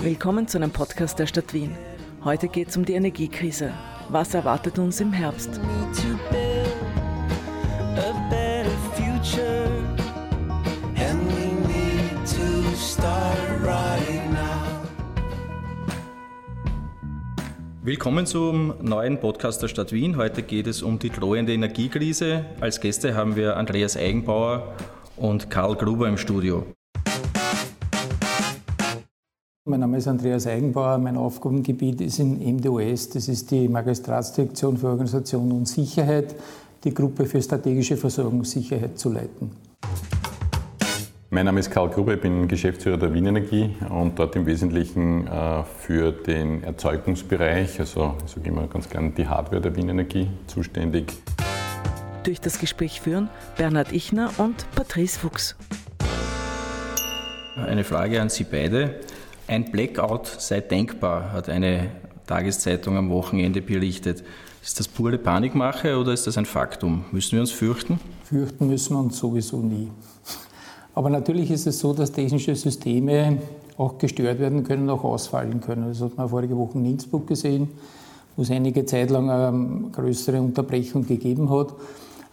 Willkommen 0.00 0.48
zu 0.48 0.56
einem 0.56 0.70
Podcast 0.70 1.18
der 1.18 1.26
Stadt 1.26 1.52
Wien. 1.52 1.76
Heute 2.24 2.48
geht 2.48 2.68
es 2.68 2.76
um 2.76 2.84
die 2.84 2.94
Energiekrise. 2.94 3.72
Was 4.08 4.32
erwartet 4.32 4.78
uns 4.78 5.00
im 5.00 5.12
Herbst? 5.12 5.60
Willkommen 17.82 18.26
zum 18.26 18.74
neuen 18.80 19.20
Podcast 19.20 19.62
der 19.62 19.68
Stadt 19.68 19.92
Wien. 19.92 20.16
Heute 20.16 20.42
geht 20.42 20.66
es 20.66 20.82
um 20.82 20.98
die 20.98 21.10
drohende 21.10 21.52
Energiekrise. 21.52 22.46
Als 22.60 22.80
Gäste 22.80 23.14
haben 23.14 23.36
wir 23.36 23.56
Andreas 23.56 23.96
Eigenbauer 23.96 24.74
und 25.16 25.50
Karl 25.50 25.74
Gruber 25.74 26.08
im 26.08 26.16
Studio. 26.16 26.64
Mein 29.68 29.80
Name 29.80 29.98
ist 29.98 30.08
Andreas 30.08 30.46
Eigenbauer. 30.46 30.96
Mein 30.96 31.18
Aufgabengebiet 31.18 32.00
ist 32.00 32.18
in 32.20 32.38
MDOS. 32.56 33.10
Das 33.10 33.28
ist 33.28 33.50
die 33.50 33.68
Magistratsdirektion 33.68 34.78
für 34.78 34.86
Organisation 34.86 35.52
und 35.52 35.68
Sicherheit, 35.68 36.34
die 36.84 36.94
Gruppe 36.94 37.26
für 37.26 37.42
strategische 37.42 37.98
Versorgungssicherheit 37.98 38.98
zu 38.98 39.12
leiten. 39.12 39.50
Mein 41.28 41.44
Name 41.44 41.60
ist 41.60 41.70
Karl 41.70 41.90
Gruber, 41.90 42.14
ich 42.14 42.20
bin 42.22 42.48
Geschäftsführer 42.48 42.96
der 42.96 43.12
Wien 43.12 43.26
Energie 43.26 43.76
und 43.90 44.18
dort 44.18 44.36
im 44.36 44.46
Wesentlichen 44.46 45.26
äh, 45.26 45.62
für 45.64 46.12
den 46.12 46.64
Erzeugungsbereich, 46.64 47.78
also 47.78 48.14
ich 48.24 48.32
sage 48.32 48.48
immer 48.48 48.66
ganz 48.68 48.88
gerne 48.88 49.10
die 49.10 49.26
Hardware 49.26 49.60
der 49.60 49.76
Wien 49.76 49.90
Energie 49.90 50.30
zuständig. 50.46 51.12
Durch 52.22 52.40
das 52.40 52.58
Gespräch 52.58 53.02
führen 53.02 53.28
Bernhard 53.58 53.92
Ichner 53.92 54.30
und 54.38 54.64
Patrice 54.74 55.18
Fuchs. 55.18 55.56
Eine 57.66 57.84
Frage 57.84 58.22
an 58.22 58.30
Sie 58.30 58.44
beide. 58.44 59.00
Ein 59.48 59.70
Blackout 59.70 60.26
sei 60.26 60.60
denkbar, 60.60 61.32
hat 61.32 61.48
eine 61.48 61.90
Tageszeitung 62.26 62.98
am 62.98 63.08
Wochenende 63.08 63.62
berichtet. 63.62 64.22
Ist 64.62 64.78
das 64.78 64.86
pure 64.86 65.16
Panikmache 65.16 65.96
oder 65.96 66.12
ist 66.12 66.26
das 66.26 66.36
ein 66.36 66.44
Faktum? 66.44 67.06
Müssen 67.12 67.32
wir 67.32 67.40
uns 67.40 67.50
fürchten? 67.50 67.98
Fürchten 68.24 68.68
müssen 68.68 68.92
wir 68.94 69.00
uns 69.00 69.16
sowieso 69.16 69.56
nie. 69.60 69.88
Aber 70.94 71.08
natürlich 71.08 71.50
ist 71.50 71.66
es 71.66 71.78
so, 71.78 71.94
dass 71.94 72.12
technische 72.12 72.54
Systeme 72.54 73.38
auch 73.78 73.96
gestört 73.96 74.38
werden 74.38 74.64
können, 74.64 74.90
auch 74.90 75.02
ausfallen 75.02 75.62
können. 75.62 75.88
Das 75.88 76.02
hat 76.02 76.18
man 76.18 76.28
vorige 76.28 76.54
Woche 76.54 76.76
in 76.76 76.84
Innsbruck 76.84 77.26
gesehen, 77.26 77.70
wo 78.36 78.42
es 78.42 78.50
einige 78.50 78.84
Zeit 78.84 79.08
lang 79.08 79.30
eine 79.30 79.90
größere 79.92 80.42
Unterbrechung 80.42 81.06
gegeben 81.06 81.48
hat. 81.48 81.72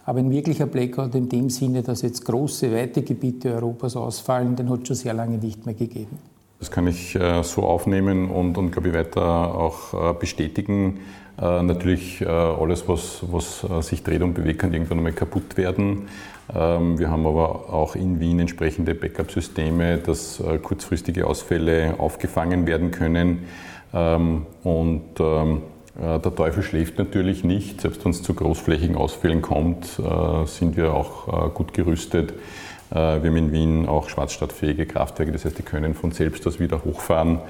Aber 0.04 0.18
ein 0.18 0.30
wirklicher 0.30 0.66
Blackout 0.66 1.14
in 1.14 1.30
dem 1.30 1.48
Sinne, 1.48 1.82
dass 1.82 2.02
jetzt 2.02 2.26
große, 2.26 2.70
weite 2.70 3.00
Gebiete 3.00 3.54
Europas 3.54 3.96
ausfallen, 3.96 4.54
den 4.54 4.68
hat 4.68 4.82
es 4.82 4.88
schon 4.88 4.96
sehr 4.96 5.14
lange 5.14 5.38
nicht 5.38 5.64
mehr 5.64 5.74
gegeben. 5.74 6.35
Das 6.58 6.70
kann 6.70 6.86
ich 6.86 7.14
äh, 7.14 7.42
so 7.42 7.62
aufnehmen 7.64 8.30
und, 8.30 8.56
und 8.56 8.70
glaube 8.70 8.88
ich, 8.88 8.94
weiter 8.94 9.54
auch 9.54 10.10
äh, 10.10 10.14
bestätigen. 10.14 11.00
Äh, 11.38 11.62
natürlich 11.62 12.26
alles, 12.26 12.88
was, 12.88 13.22
was 13.30 13.66
sich 13.86 14.02
dreht 14.02 14.22
und 14.22 14.32
bewegt, 14.32 14.60
kann 14.60 14.72
irgendwann 14.72 14.98
einmal 14.98 15.12
kaputt 15.12 15.58
werden. 15.58 16.08
Ähm, 16.54 16.98
wir 16.98 17.10
haben 17.10 17.26
aber 17.26 17.72
auch 17.74 17.94
in 17.94 18.20
Wien 18.20 18.40
entsprechende 18.40 18.94
Backup-Systeme, 18.94 19.98
dass 19.98 20.42
kurzfristige 20.62 21.26
Ausfälle 21.26 21.96
aufgefangen 21.98 22.66
werden 22.66 22.90
können. 22.90 23.44
Ähm, 23.92 24.46
und 24.62 25.20
ähm, 25.20 25.62
der 25.98 26.34
Teufel 26.34 26.62
schläft 26.62 26.98
natürlich 26.98 27.42
nicht. 27.42 27.80
Selbst 27.80 28.04
wenn 28.04 28.12
es 28.12 28.22
zu 28.22 28.34
großflächigen 28.34 28.96
Ausfällen 28.96 29.40
kommt, 29.40 29.98
sind 30.44 30.76
wir 30.76 30.92
auch 30.92 31.54
gut 31.54 31.72
gerüstet. 31.72 32.34
Äh, 32.90 32.94
wir 33.22 33.30
haben 33.30 33.36
in 33.36 33.52
Wien 33.52 33.86
auch 33.86 34.08
schwarzstadtfähige 34.08 34.86
Kraftwerke, 34.86 35.32
das 35.32 35.44
heißt, 35.44 35.58
die 35.58 35.62
können 35.62 35.94
von 35.94 36.12
selbst 36.12 36.46
aus 36.46 36.60
wieder 36.60 36.84
hochfahren 36.84 37.40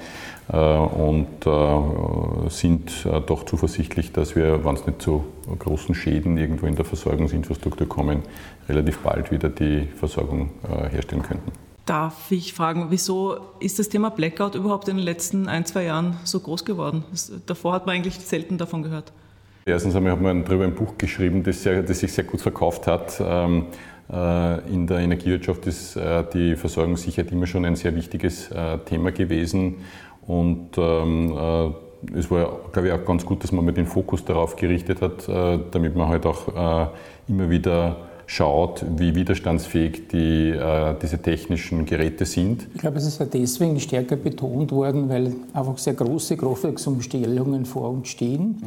äh, 0.51 0.57
und 0.57 1.45
äh, 1.45 2.49
sind 2.49 3.07
doch 3.27 3.43
zuversichtlich, 3.45 4.11
dass 4.11 4.35
wir, 4.35 4.65
wenn 4.65 4.75
es 4.75 4.85
nicht 4.85 5.01
zu 5.01 5.25
großen 5.59 5.95
Schäden 5.95 6.37
irgendwo 6.37 6.65
in 6.65 6.75
der 6.75 6.85
Versorgungsinfrastruktur 6.85 7.87
kommen, 7.87 8.23
relativ 8.67 8.99
bald 8.99 9.31
wieder 9.31 9.49
die 9.49 9.87
Versorgung 9.95 10.51
herstellen 10.91 11.23
könnten. 11.23 11.51
Darf 11.85 12.31
ich 12.31 12.53
fragen, 12.53 12.87
wieso 12.89 13.37
ist 13.59 13.79
das 13.79 13.87
Thema 13.87 14.09
Blackout 14.09 14.55
überhaupt 14.55 14.89
in 14.89 14.97
den 14.97 15.05
letzten 15.05 15.47
ein, 15.47 15.65
zwei 15.65 15.83
Jahren 15.83 16.17
so 16.25 16.39
groß 16.39 16.65
geworden? 16.65 17.03
davor 17.45 17.73
hat 17.73 17.85
man 17.85 17.95
eigentlich 17.95 18.19
selten 18.19 18.57
davon 18.57 18.83
gehört. 18.83 19.13
Erstens 19.65 19.95
einmal 19.95 20.13
hat 20.13 20.21
man 20.21 20.45
darüber 20.45 20.63
ein 20.63 20.75
Buch 20.75 20.97
geschrieben, 20.97 21.43
das, 21.43 21.63
sehr, 21.63 21.83
das 21.83 21.99
sich 21.99 22.11
sehr 22.11 22.23
gut 22.23 22.41
verkauft 22.41 22.87
hat. 22.87 23.21
Äh, 24.11 24.73
in 24.73 24.87
der 24.87 24.99
Energiewirtschaft 24.99 25.67
ist 25.67 25.95
äh, 25.95 26.23
die 26.33 26.55
Versorgungssicherheit 26.55 27.31
immer 27.31 27.45
schon 27.45 27.65
ein 27.65 27.75
sehr 27.75 27.95
wichtiges 27.95 28.49
äh, 28.51 28.77
Thema 28.79 29.11
gewesen. 29.11 29.75
Und 30.25 30.77
ähm, 30.77 31.73
es 32.13 32.29
war, 32.29 32.59
glaube 32.73 32.87
ich, 32.89 32.93
auch 32.93 33.05
ganz 33.05 33.25
gut, 33.25 33.43
dass 33.43 33.51
man 33.51 33.63
mit 33.63 33.77
den 33.77 33.85
Fokus 33.85 34.25
darauf 34.25 34.57
gerichtet 34.57 35.01
hat, 35.01 35.27
damit 35.71 35.95
man 35.95 36.09
halt 36.09 36.25
auch 36.25 36.91
immer 37.29 37.49
wieder 37.49 37.95
schaut, 38.25 38.85
wie 38.97 39.15
widerstandsfähig 39.15 40.09
die, 40.09 40.53
diese 41.01 41.21
technischen 41.21 41.85
Geräte 41.85 42.25
sind. 42.25 42.67
Ich 42.75 42.81
glaube, 42.81 42.97
es 42.97 43.07
ist 43.07 43.19
ja 43.21 43.25
deswegen 43.25 43.79
stärker 43.79 44.17
betont 44.17 44.73
worden, 44.73 45.07
weil 45.07 45.33
einfach 45.53 45.77
sehr 45.77 45.93
große 45.93 46.35
Kraftwerksumstellungen 46.35 47.65
vor 47.65 47.89
uns 47.89 48.09
stehen. 48.09 48.61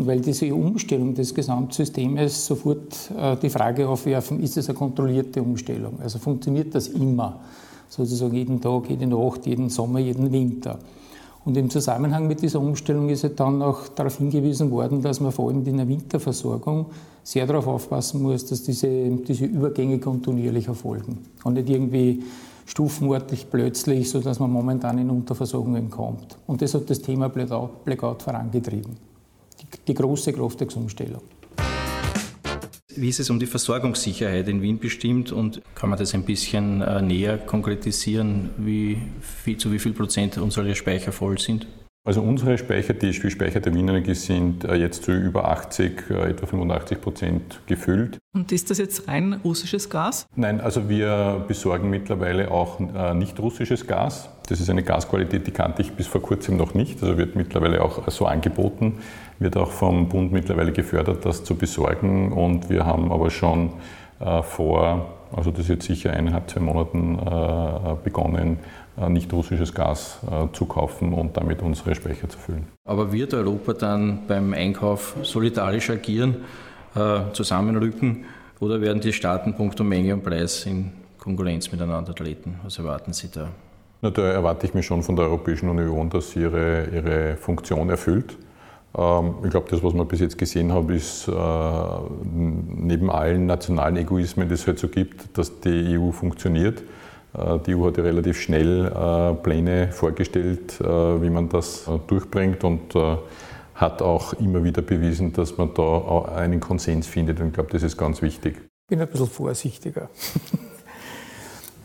Und 0.00 0.06
weil 0.06 0.20
diese 0.20 0.54
Umstellung 0.54 1.12
des 1.12 1.34
Gesamtsystems 1.34 2.46
sofort 2.46 3.10
äh, 3.18 3.36
die 3.36 3.50
Frage 3.50 3.86
aufwerfen, 3.86 4.42
ist 4.42 4.56
es 4.56 4.70
eine 4.70 4.78
kontrollierte 4.78 5.42
Umstellung? 5.42 6.00
Also 6.00 6.18
funktioniert 6.18 6.74
das 6.74 6.88
immer? 6.88 7.38
Sozusagen 7.86 8.34
jeden 8.34 8.62
Tag, 8.62 8.88
jede 8.88 9.06
Nacht, 9.06 9.44
jeden 9.44 9.68
Sommer, 9.68 9.98
jeden 9.98 10.32
Winter. 10.32 10.78
Und 11.44 11.54
im 11.58 11.68
Zusammenhang 11.68 12.26
mit 12.26 12.40
dieser 12.40 12.62
Umstellung 12.62 13.10
ist 13.10 13.24
ja 13.24 13.28
dann 13.28 13.60
auch 13.60 13.88
darauf 13.88 14.16
hingewiesen 14.16 14.70
worden, 14.70 15.02
dass 15.02 15.20
man 15.20 15.32
vor 15.32 15.50
allem 15.50 15.66
in 15.66 15.76
der 15.76 15.86
Winterversorgung 15.86 16.86
sehr 17.22 17.46
darauf 17.46 17.66
aufpassen 17.66 18.22
muss, 18.22 18.46
dass 18.46 18.62
diese, 18.62 18.88
diese 18.88 19.44
Übergänge 19.44 19.98
kontinuierlich 19.98 20.66
erfolgen 20.66 21.18
und 21.44 21.52
nicht 21.52 21.68
irgendwie 21.68 22.22
stufenartig 22.64 23.48
plötzlich, 23.50 24.08
sodass 24.08 24.40
man 24.40 24.50
momentan 24.50 24.96
in 24.96 25.10
Unterversorgungen 25.10 25.90
kommt. 25.90 26.38
Und 26.46 26.62
das 26.62 26.72
hat 26.72 26.88
das 26.88 27.02
Thema 27.02 27.28
Blackout 27.28 28.22
vorangetrieben 28.22 29.09
die 29.86 29.94
große 29.94 30.32
Kraftwerksumstellung. 30.32 31.22
Wie 32.96 33.08
ist 33.08 33.20
es 33.20 33.30
um 33.30 33.38
die 33.38 33.46
Versorgungssicherheit 33.46 34.48
in 34.48 34.62
Wien 34.62 34.78
bestimmt 34.78 35.30
und 35.30 35.62
kann 35.74 35.90
man 35.90 35.98
das 35.98 36.12
ein 36.12 36.24
bisschen 36.24 36.82
äh, 36.82 37.00
näher 37.00 37.38
konkretisieren, 37.38 38.50
wie, 38.58 38.98
wie, 39.44 39.56
zu 39.56 39.72
wie 39.72 39.78
viel 39.78 39.92
Prozent 39.92 40.38
unsere 40.38 40.74
Speicher 40.74 41.12
voll 41.12 41.38
sind? 41.38 41.68
Also 42.02 42.22
unsere 42.22 42.58
Speicher, 42.58 42.94
die 42.94 43.12
Speicher 43.12 43.60
der 43.60 43.74
Wienenergie 43.74 44.14
sind 44.14 44.64
äh, 44.64 44.74
jetzt 44.74 45.04
zu 45.04 45.12
über 45.12 45.48
80, 45.50 46.10
äh, 46.10 46.30
etwa 46.30 46.46
85 46.46 47.00
Prozent 47.00 47.60
gefüllt. 47.66 48.18
Und 48.34 48.50
ist 48.50 48.70
das 48.70 48.78
jetzt 48.78 49.06
rein 49.06 49.34
russisches 49.44 49.88
Gas? 49.88 50.26
Nein, 50.34 50.60
also 50.60 50.88
wir 50.88 51.44
besorgen 51.46 51.90
mittlerweile 51.90 52.50
auch 52.50 52.80
nicht 53.14 53.38
russisches 53.38 53.86
Gas. 53.86 54.28
Das 54.48 54.60
ist 54.60 54.68
eine 54.68 54.82
Gasqualität, 54.82 55.46
die 55.46 55.52
kannte 55.52 55.82
ich 55.82 55.92
bis 55.92 56.06
vor 56.06 56.22
kurzem 56.22 56.56
noch 56.56 56.74
nicht. 56.74 57.02
Also 57.02 57.18
wird 57.18 57.36
mittlerweile 57.36 57.82
auch 57.82 58.08
so 58.10 58.26
angeboten, 58.26 58.98
wird 59.40 59.56
auch 59.56 59.70
vom 59.70 60.08
Bund 60.08 60.32
mittlerweile 60.32 60.70
gefördert, 60.70 61.24
das 61.24 61.42
zu 61.42 61.56
besorgen. 61.56 62.30
Und 62.32 62.70
wir 62.70 62.86
haben 62.86 63.10
aber 63.10 63.30
schon 63.30 63.70
äh, 64.20 64.42
vor, 64.42 65.14
also 65.34 65.50
das 65.50 65.60
ist 65.60 65.68
jetzt 65.68 65.86
sicher 65.86 66.12
eineinhalb, 66.12 66.48
zwei 66.50 66.60
Monaten 66.60 67.18
äh, 67.18 67.94
begonnen, 68.04 68.58
äh, 69.00 69.08
nicht 69.08 69.32
russisches 69.32 69.74
Gas 69.74 70.20
zu 70.52 70.66
kaufen 70.66 71.14
und 71.14 71.36
damit 71.36 71.62
unsere 71.62 71.94
Speicher 71.94 72.28
zu 72.28 72.38
füllen. 72.38 72.68
Aber 72.84 73.12
wird 73.12 73.32
Europa 73.32 73.72
dann 73.72 74.20
beim 74.28 74.52
Einkauf 74.52 75.16
solidarisch 75.22 75.90
agieren, 75.90 76.36
zusammenrücken 77.32 78.24
oder 78.58 78.80
werden 78.80 79.00
die 79.00 79.12
Staaten 79.12 79.54
punkto 79.54 79.84
Menge 79.84 80.12
und 80.12 80.24
Preis 80.24 80.66
in 80.66 80.90
Konkurrenz 81.18 81.70
miteinander 81.70 82.12
treten? 82.12 82.56
Was 82.64 82.78
erwarten 82.78 83.12
Sie 83.12 83.30
da? 83.30 83.48
Na, 84.02 84.10
da 84.10 84.22
erwarte 84.22 84.66
ich 84.66 84.74
mir 84.74 84.82
schon 84.82 85.04
von 85.04 85.14
der 85.14 85.26
Europäischen 85.26 85.68
Union, 85.68 86.10
dass 86.10 86.32
sie 86.32 86.40
ihre, 86.40 86.86
ihre 86.92 87.36
Funktion 87.36 87.90
erfüllt. 87.90 88.36
Ähm, 88.96 89.34
ich 89.44 89.50
glaube, 89.50 89.66
das, 89.70 89.82
was 89.82 89.94
man 89.94 90.06
bis 90.08 90.20
jetzt 90.20 90.38
gesehen 90.38 90.72
haben, 90.72 90.90
ist 90.90 91.28
äh, 91.28 91.32
neben 92.22 93.10
allen 93.10 93.46
nationalen 93.46 93.96
Egoismen, 93.96 94.48
die 94.48 94.54
es 94.54 94.66
halt 94.66 94.78
so 94.78 94.88
gibt, 94.88 95.36
dass 95.38 95.60
die 95.60 95.98
EU 95.98 96.10
funktioniert. 96.10 96.82
Äh, 97.34 97.58
die 97.66 97.74
EU 97.74 97.86
hat 97.86 97.96
ja 97.98 98.02
relativ 98.02 98.40
schnell 98.40 98.86
äh, 98.86 99.34
Pläne 99.34 99.92
vorgestellt, 99.92 100.80
wie 100.80 101.30
man 101.30 101.48
das 101.48 101.88
durchbringt 102.06 102.64
und 102.64 102.94
hat 103.74 104.02
auch 104.02 104.34
immer 104.34 104.62
wieder 104.62 104.82
bewiesen, 104.82 105.32
dass 105.32 105.56
man 105.56 105.72
da 105.74 106.24
einen 106.36 106.60
Konsens 106.60 107.06
findet. 107.06 107.40
Und 107.40 107.48
ich 107.48 107.52
glaube, 107.54 107.70
das 107.70 107.82
ist 107.82 107.96
ganz 107.96 108.20
wichtig. 108.20 108.56
Ich 108.58 108.88
bin 108.88 109.00
ein 109.00 109.08
bisschen 109.08 109.26
vorsichtiger. 109.26 110.10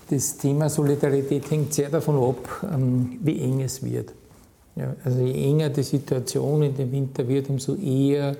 Das 0.08 0.38
Thema 0.38 0.70
Solidarität 0.70 1.50
hängt 1.50 1.74
sehr 1.74 1.90
davon 1.90 2.18
ab, 2.18 2.70
ähm, 2.72 3.18
wie 3.24 3.42
eng 3.42 3.62
es 3.62 3.84
wird. 3.84 4.14
Ja, 4.76 4.94
also 5.04 5.22
je 5.22 5.50
enger 5.50 5.70
die 5.70 5.84
Situation 5.84 6.64
in 6.64 6.76
dem 6.76 6.92
Winter 6.92 7.28
wird, 7.28 7.50
umso 7.50 7.76
eher 7.76 8.36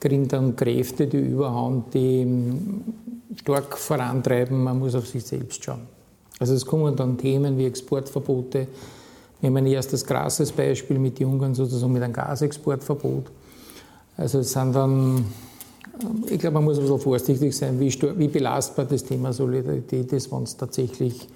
kriegen 0.00 0.26
dann 0.26 0.56
Kräfte 0.56 1.06
die 1.06 1.18
Überhand, 1.18 1.94
die 1.94 2.26
stark 3.36 3.76
vorantreiben, 3.76 4.62
man 4.62 4.78
muss 4.78 4.94
auf 4.94 5.06
sich 5.06 5.24
selbst 5.24 5.62
schauen. 5.62 5.86
Also 6.38 6.54
es 6.54 6.64
kommen 6.64 6.94
dann 6.96 7.18
Themen 7.18 7.56
wie 7.58 7.66
Exportverbote. 7.66 8.66
Wir 9.40 9.48
haben 9.48 9.56
ein 9.56 9.66
erstes 9.66 10.04
krasses 10.04 10.52
Beispiel 10.52 10.98
mit 10.98 11.20
Ungarn 11.20 11.54
sozusagen 11.54 11.92
mit 11.92 12.02
einem 12.02 12.12
Gasexportverbot. 12.12 13.30
Also 14.16 14.40
es 14.40 14.52
sind 14.52 14.74
dann, 14.74 15.24
ich 16.28 16.38
glaube, 16.38 16.54
man 16.54 16.64
muss 16.64 16.78
ein 16.78 16.82
bisschen 16.82 17.00
vorsichtig 17.00 17.56
sein, 17.56 17.78
wie, 17.78 17.92
wie 18.16 18.28
belastbar 18.28 18.84
das 18.84 19.04
Thema 19.04 19.32
Solidarität 19.32 20.12
ist, 20.12 20.32
wenn 20.32 20.42
es 20.42 20.56
tatsächlich 20.56 21.28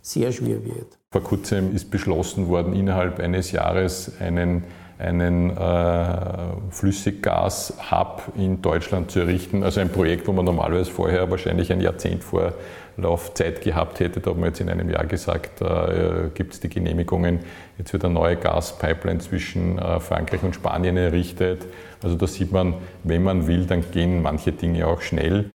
sehr 0.00 0.32
schwer 0.32 0.64
wird. 0.64 0.98
Vor 1.14 1.22
kurzem 1.22 1.72
ist 1.72 1.92
beschlossen 1.92 2.48
worden, 2.48 2.74
innerhalb 2.74 3.20
eines 3.20 3.52
Jahres 3.52 4.20
einen 4.20 4.64
einen 4.98 5.56
äh, 5.56 6.06
Flüssiggas-Hub 6.70 8.32
in 8.36 8.60
Deutschland 8.62 9.12
zu 9.12 9.20
errichten. 9.20 9.62
Also 9.62 9.80
ein 9.80 9.90
Projekt, 9.90 10.26
wo 10.26 10.32
man 10.32 10.44
normalerweise 10.44 10.90
vorher 10.90 11.30
wahrscheinlich 11.30 11.72
ein 11.72 11.80
Jahrzehnt 11.80 12.24
Vorlaufzeit 12.24 13.60
gehabt 13.60 14.00
hätte. 14.00 14.18
Da 14.18 14.30
hat 14.30 14.38
man 14.38 14.48
jetzt 14.48 14.60
in 14.60 14.68
einem 14.68 14.90
Jahr 14.90 15.06
gesagt, 15.06 15.62
äh, 15.62 16.30
gibt 16.34 16.54
es 16.54 16.60
die 16.60 16.68
Genehmigungen. 16.68 17.40
Jetzt 17.78 17.92
wird 17.92 18.04
eine 18.04 18.14
neue 18.14 18.34
Gaspipeline 18.34 19.20
zwischen 19.20 19.78
äh, 19.78 20.00
Frankreich 20.00 20.42
und 20.42 20.56
Spanien 20.56 20.96
errichtet. 20.96 21.64
Also 22.02 22.16
da 22.16 22.26
sieht 22.26 22.50
man, 22.50 22.74
wenn 23.04 23.22
man 23.22 23.46
will, 23.46 23.66
dann 23.66 23.88
gehen 23.92 24.20
manche 24.20 24.50
Dinge 24.50 24.88
auch 24.88 25.00
schnell. 25.00 25.50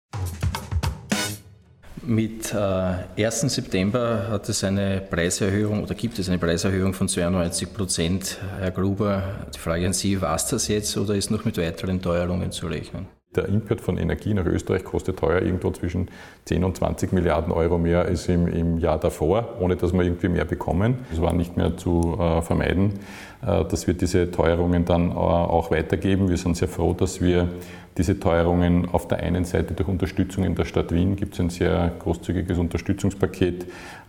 Mit 2.07 2.55
äh, 2.55 3.25
1. 3.25 3.41
September 3.41 4.29
hat 4.31 4.49
es 4.49 4.63
eine 4.63 5.01
Preiserhöhung 5.01 5.83
oder 5.83 5.97
gibt 5.97 6.21
es 6.21 6.29
eine 6.29 6.39
Preiserhöhung 6.39 6.93
von 6.93 7.09
92 7.09 7.75
Prozent. 7.75 8.39
Herr 8.61 8.71
Gruber, 8.71 9.25
die 9.53 9.59
Frage 9.59 9.87
an 9.87 9.93
Sie, 9.93 10.21
war 10.23 10.37
es 10.37 10.47
das 10.47 10.69
jetzt 10.69 10.97
oder 10.97 11.17
ist 11.17 11.33
noch 11.33 11.45
mit 11.45 11.59
weiteren 11.59 12.01
Teuerungen 12.01 12.53
zu 12.53 12.69
rechnen? 12.69 13.07
Der 13.35 13.49
Import 13.49 13.81
von 13.81 13.99
Energie 13.99 14.33
nach 14.35 14.47
Österreich 14.47 14.85
kostet 14.85 15.19
teuer 15.19 15.43
irgendwo 15.43 15.73
zwischen 15.73 16.09
10 16.45 16.63
und 16.63 16.77
20 16.77 17.13
Milliarden 17.13 17.53
Euro 17.53 17.77
mehr 17.77 18.03
als 18.03 18.29
im, 18.29 18.47
im 18.47 18.79
Jahr 18.79 18.99
davor, 18.99 19.57
ohne 19.61 19.75
dass 19.75 19.93
wir 19.93 20.03
irgendwie 20.03 20.29
mehr 20.29 20.45
bekommen. 20.45 20.99
Das 21.11 21.21
war 21.21 21.33
nicht 21.33 21.57
mehr 21.57 21.77
zu 21.77 22.17
äh, 22.21 22.41
vermeiden. 22.41 23.01
Äh, 23.47 23.65
das 23.65 23.87
wird 23.87 24.01
diese 24.01 24.31
Teuerungen 24.31 24.85
dann 24.85 25.11
äh, 25.11 25.15
auch 25.15 25.71
weitergeben. 25.71 26.29
Wir 26.29 26.37
sind 26.37 26.57
sehr 26.57 26.69
froh, 26.69 26.93
dass 26.93 27.21
wir 27.21 27.49
diese 27.97 28.21
Teuerungen 28.21 28.89
auf 28.91 29.09
der 29.09 29.21
einen 29.21 29.45
Seite 29.45 29.73
durch 29.73 29.89
Unterstützung 29.89 30.45
in 30.45 30.55
der 30.55 30.67
Stadt 30.67 30.93
Wien 30.93 31.17
gibt 31.17 31.35
es 31.35 31.41
ein 31.41 31.49
sehr 31.49 31.93
großzügiges 31.99 32.59
Unterstützungspaket 32.59 33.65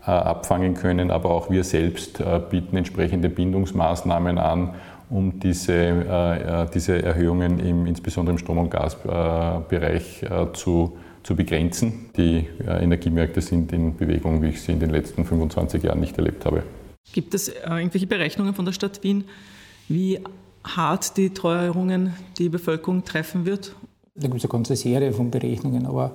äh, 0.05 0.11
abfangen 0.11 0.73
können, 0.73 1.09
aber 1.09 1.29
auch 1.29 1.49
wir 1.49 1.63
selbst 1.63 2.21
bieten 2.49 2.75
entsprechende 2.75 3.29
Bindungsmaßnahmen 3.29 4.37
an, 4.37 4.73
um 5.09 5.39
diese, 5.39 6.67
diese 6.73 7.01
Erhöhungen 7.01 7.59
im, 7.59 7.85
insbesondere 7.85 8.33
im 8.33 8.37
Strom- 8.37 8.57
und 8.57 8.71
Gasbereich 8.71 10.25
zu, 10.51 10.97
zu 11.23 11.35
begrenzen. 11.35 12.09
Die 12.17 12.45
Energiemärkte 12.67 13.39
sind 13.39 13.71
in 13.71 13.95
Bewegung, 13.95 14.41
wie 14.41 14.49
ich 14.49 14.61
sie 14.61 14.73
in 14.73 14.81
den 14.81 14.89
letzten 14.89 15.23
25 15.23 15.83
Jahren 15.83 16.01
nicht 16.01 16.17
erlebt 16.17 16.45
habe. 16.45 16.63
Gibt 17.13 17.33
es 17.33 17.49
irgendwelche 17.49 18.07
Berechnungen 18.07 18.53
von 18.53 18.65
der 18.65 18.73
Stadt 18.73 19.03
Wien, 19.03 19.25
wie 19.87 20.19
hart 20.63 21.17
die 21.17 21.29
Teuerungen 21.33 22.13
die 22.37 22.49
Bevölkerung 22.49 23.03
treffen 23.03 23.45
wird? 23.45 23.73
Da 24.15 24.27
gibt 24.27 24.37
es 24.37 24.43
eine 24.43 24.51
ganze 24.51 24.75
Serie 24.75 25.13
von 25.13 25.31
Berechnungen, 25.31 25.85
aber 25.85 26.11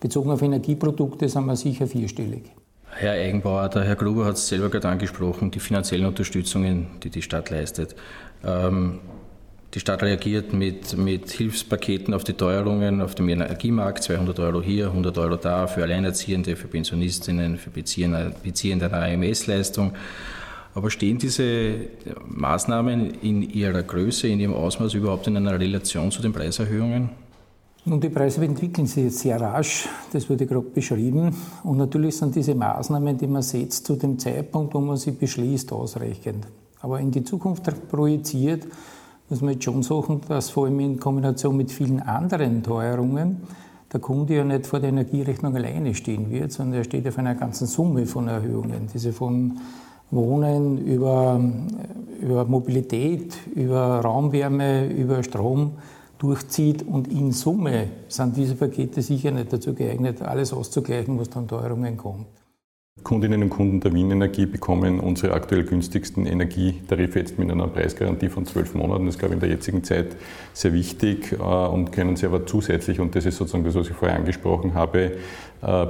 bezogen 0.00 0.30
auf 0.30 0.42
Energieprodukte 0.42 1.28
sind 1.28 1.46
wir 1.46 1.56
sicher 1.56 1.86
vierstellig. 1.86 2.44
Herr 2.90 3.12
Eigenbauer, 3.12 3.68
der 3.68 3.84
Herr 3.84 3.96
Gruber 3.96 4.24
hat 4.24 4.36
es 4.36 4.48
selber 4.48 4.70
gerade 4.70 4.88
angesprochen, 4.88 5.50
die 5.50 5.60
finanziellen 5.60 6.06
Unterstützungen, 6.06 6.86
die 7.02 7.10
die 7.10 7.22
Stadt 7.22 7.50
leistet. 7.50 7.94
Ähm, 8.44 9.00
die 9.74 9.80
Stadt 9.80 10.02
reagiert 10.02 10.54
mit, 10.54 10.96
mit 10.96 11.30
Hilfspaketen 11.30 12.14
auf 12.14 12.24
die 12.24 12.32
Teuerungen 12.32 13.02
auf 13.02 13.14
dem 13.14 13.28
Energiemarkt, 13.28 14.02
200 14.04 14.38
Euro 14.38 14.62
hier, 14.62 14.86
100 14.86 15.18
Euro 15.18 15.36
da, 15.36 15.66
für 15.66 15.82
Alleinerziehende, 15.82 16.56
für 16.56 16.68
Pensionistinnen, 16.68 17.58
für 17.58 17.68
Beziehende 17.68 18.86
einer 18.86 19.02
AMS-Leistung. 19.12 19.92
Aber 20.76 20.90
stehen 20.90 21.16
diese 21.16 21.86
Maßnahmen 22.28 23.14
in 23.22 23.40
ihrer 23.40 23.82
Größe, 23.82 24.28
in 24.28 24.40
ihrem 24.40 24.52
Ausmaß 24.52 24.92
überhaupt 24.92 25.26
in 25.26 25.34
einer 25.38 25.58
Relation 25.58 26.10
zu 26.10 26.20
den 26.20 26.34
Preiserhöhungen? 26.34 27.08
Nun, 27.86 27.98
die 27.98 28.10
Preise 28.10 28.44
entwickeln 28.44 28.86
sich 28.86 29.04
jetzt 29.04 29.20
sehr 29.20 29.40
rasch, 29.40 29.88
das 30.12 30.28
wurde 30.28 30.44
gerade 30.44 30.66
beschrieben. 30.66 31.34
Und 31.64 31.78
natürlich 31.78 32.18
sind 32.18 32.34
diese 32.36 32.54
Maßnahmen, 32.54 33.16
die 33.16 33.26
man 33.26 33.40
setzt, 33.40 33.86
zu 33.86 33.96
dem 33.96 34.18
Zeitpunkt, 34.18 34.74
wo 34.74 34.80
man 34.80 34.98
sie 34.98 35.12
beschließt, 35.12 35.72
ausreichend. 35.72 36.46
Aber 36.82 37.00
in 37.00 37.10
die 37.10 37.24
Zukunft 37.24 37.62
projiziert, 37.88 38.66
muss 39.30 39.40
man 39.40 39.54
jetzt 39.54 39.64
schon 39.64 39.82
sagen, 39.82 40.20
dass 40.28 40.50
vor 40.50 40.66
allem 40.66 40.78
in 40.80 41.00
Kombination 41.00 41.56
mit 41.56 41.72
vielen 41.72 42.00
anderen 42.00 42.62
Teuerungen 42.62 43.38
der 43.90 44.00
Kunde 44.00 44.34
ja 44.34 44.44
nicht 44.44 44.66
vor 44.66 44.80
der 44.80 44.90
Energierechnung 44.90 45.56
alleine 45.56 45.94
stehen 45.94 46.30
wird, 46.30 46.52
sondern 46.52 46.80
er 46.80 46.84
steht 46.84 47.08
auf 47.08 47.16
einer 47.16 47.34
ganzen 47.34 47.66
Summe 47.66 48.04
von 48.04 48.28
Erhöhungen, 48.28 48.88
diese 48.92 49.14
von 49.14 49.58
Wohnen, 50.10 50.78
über, 50.86 51.40
über 52.20 52.44
Mobilität, 52.44 53.36
über 53.54 54.00
Raumwärme, 54.00 54.86
über 54.86 55.22
Strom 55.22 55.72
durchzieht. 56.18 56.82
Und 56.86 57.08
in 57.08 57.32
Summe 57.32 57.88
sind 58.08 58.36
diese 58.36 58.54
Pakete 58.54 59.02
sicher 59.02 59.30
nicht 59.30 59.52
dazu 59.52 59.74
geeignet, 59.74 60.22
alles 60.22 60.52
auszugleichen, 60.52 61.18
was 61.18 61.30
dann 61.30 61.48
Teuerungen 61.48 61.96
kommt. 61.96 62.26
Kundinnen 63.02 63.42
und 63.42 63.50
Kunden 63.50 63.78
der 63.80 63.92
Wien 63.92 64.10
Energie 64.10 64.46
bekommen 64.46 65.00
unsere 65.00 65.34
aktuell 65.34 65.64
günstigsten 65.64 66.26
Energietarife 66.26 67.18
jetzt 67.18 67.38
mit 67.38 67.50
einer 67.50 67.68
Preisgarantie 67.68 68.30
von 68.30 68.46
zwölf 68.46 68.74
Monaten. 68.74 69.04
Das 69.04 69.14
ist, 69.14 69.18
glaube 69.18 69.34
ich, 69.34 69.36
in 69.36 69.40
der 69.40 69.50
jetzigen 69.50 69.84
Zeit 69.84 70.16
sehr 70.54 70.72
wichtig 70.72 71.32
äh, 71.32 71.36
und 71.36 71.92
können 71.92 72.16
sie 72.16 72.26
aber 72.26 72.46
zusätzlich, 72.46 72.98
und 72.98 73.14
das 73.14 73.26
ist 73.26 73.36
sozusagen 73.36 73.64
das, 73.64 73.74
was 73.74 73.88
ich 73.88 73.94
vorher 73.94 74.16
angesprochen 74.16 74.74
habe, 74.74 75.12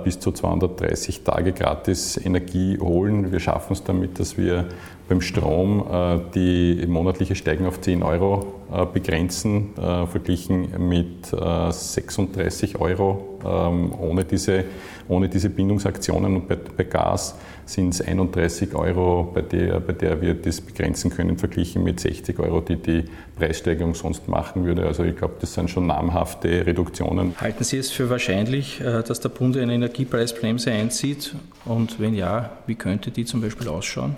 bis 0.04 0.20
zu 0.20 0.32
230 0.32 1.24
Tage 1.24 1.52
gratis 1.52 2.16
Energie 2.16 2.78
holen. 2.78 3.32
Wir 3.32 3.40
schaffen 3.40 3.72
es 3.72 3.82
damit, 3.84 4.18
dass 4.20 4.38
wir 4.38 4.66
beim 5.08 5.20
Strom 5.20 5.86
äh, 5.90 6.18
die 6.34 6.86
monatliche 6.86 7.34
Steigung 7.34 7.66
auf 7.66 7.80
10 7.80 8.02
Euro 8.02 8.54
äh, 8.72 8.86
begrenzen, 8.86 9.74
verglichen 9.74 10.88
mit 10.88 11.26
36 11.26 12.80
Euro 12.80 13.36
ähm, 13.46 13.92
ohne 13.98 14.24
diese, 14.24 14.64
ohne 15.08 15.28
diese 15.28 15.50
Bindungsaktionen. 15.50 16.34
Und 16.34 16.48
bei, 16.48 16.56
bei 16.56 16.84
Gas 16.84 17.36
sind 17.64 17.94
es 17.94 18.00
31 18.00 18.74
Euro, 18.74 19.30
bei 19.34 19.42
der, 19.42 19.80
bei 19.80 19.92
der 19.92 20.20
wir 20.20 20.34
das 20.34 20.60
begrenzen 20.60 21.10
können, 21.10 21.38
verglichen 21.38 21.84
mit 21.84 22.00
60 22.00 22.38
Euro, 22.38 22.60
die 22.60 22.76
die 22.76 23.04
Preissteigerung 23.36 23.94
sonst 23.94 24.28
machen 24.28 24.64
würde. 24.64 24.86
Also 24.86 25.04
ich 25.04 25.16
glaube, 25.16 25.34
das 25.40 25.54
sind 25.54 25.70
schon 25.70 25.86
namhafte 25.86 26.66
Reduktionen. 26.66 27.34
Halten 27.40 27.64
Sie 27.64 27.78
es 27.78 27.90
für 27.90 28.10
wahrscheinlich, 28.10 28.80
äh, 28.80 29.02
dass 29.02 29.20
der 29.20 29.28
Bund 29.28 29.56
eine 29.56 29.74
Energiepreisbremse 29.74 30.70
einzieht? 30.72 31.34
Und 31.64 32.00
wenn 32.00 32.14
ja, 32.14 32.50
wie 32.66 32.74
könnte 32.74 33.10
die 33.10 33.24
zum 33.24 33.40
Beispiel 33.40 33.68
ausschauen? 33.68 34.16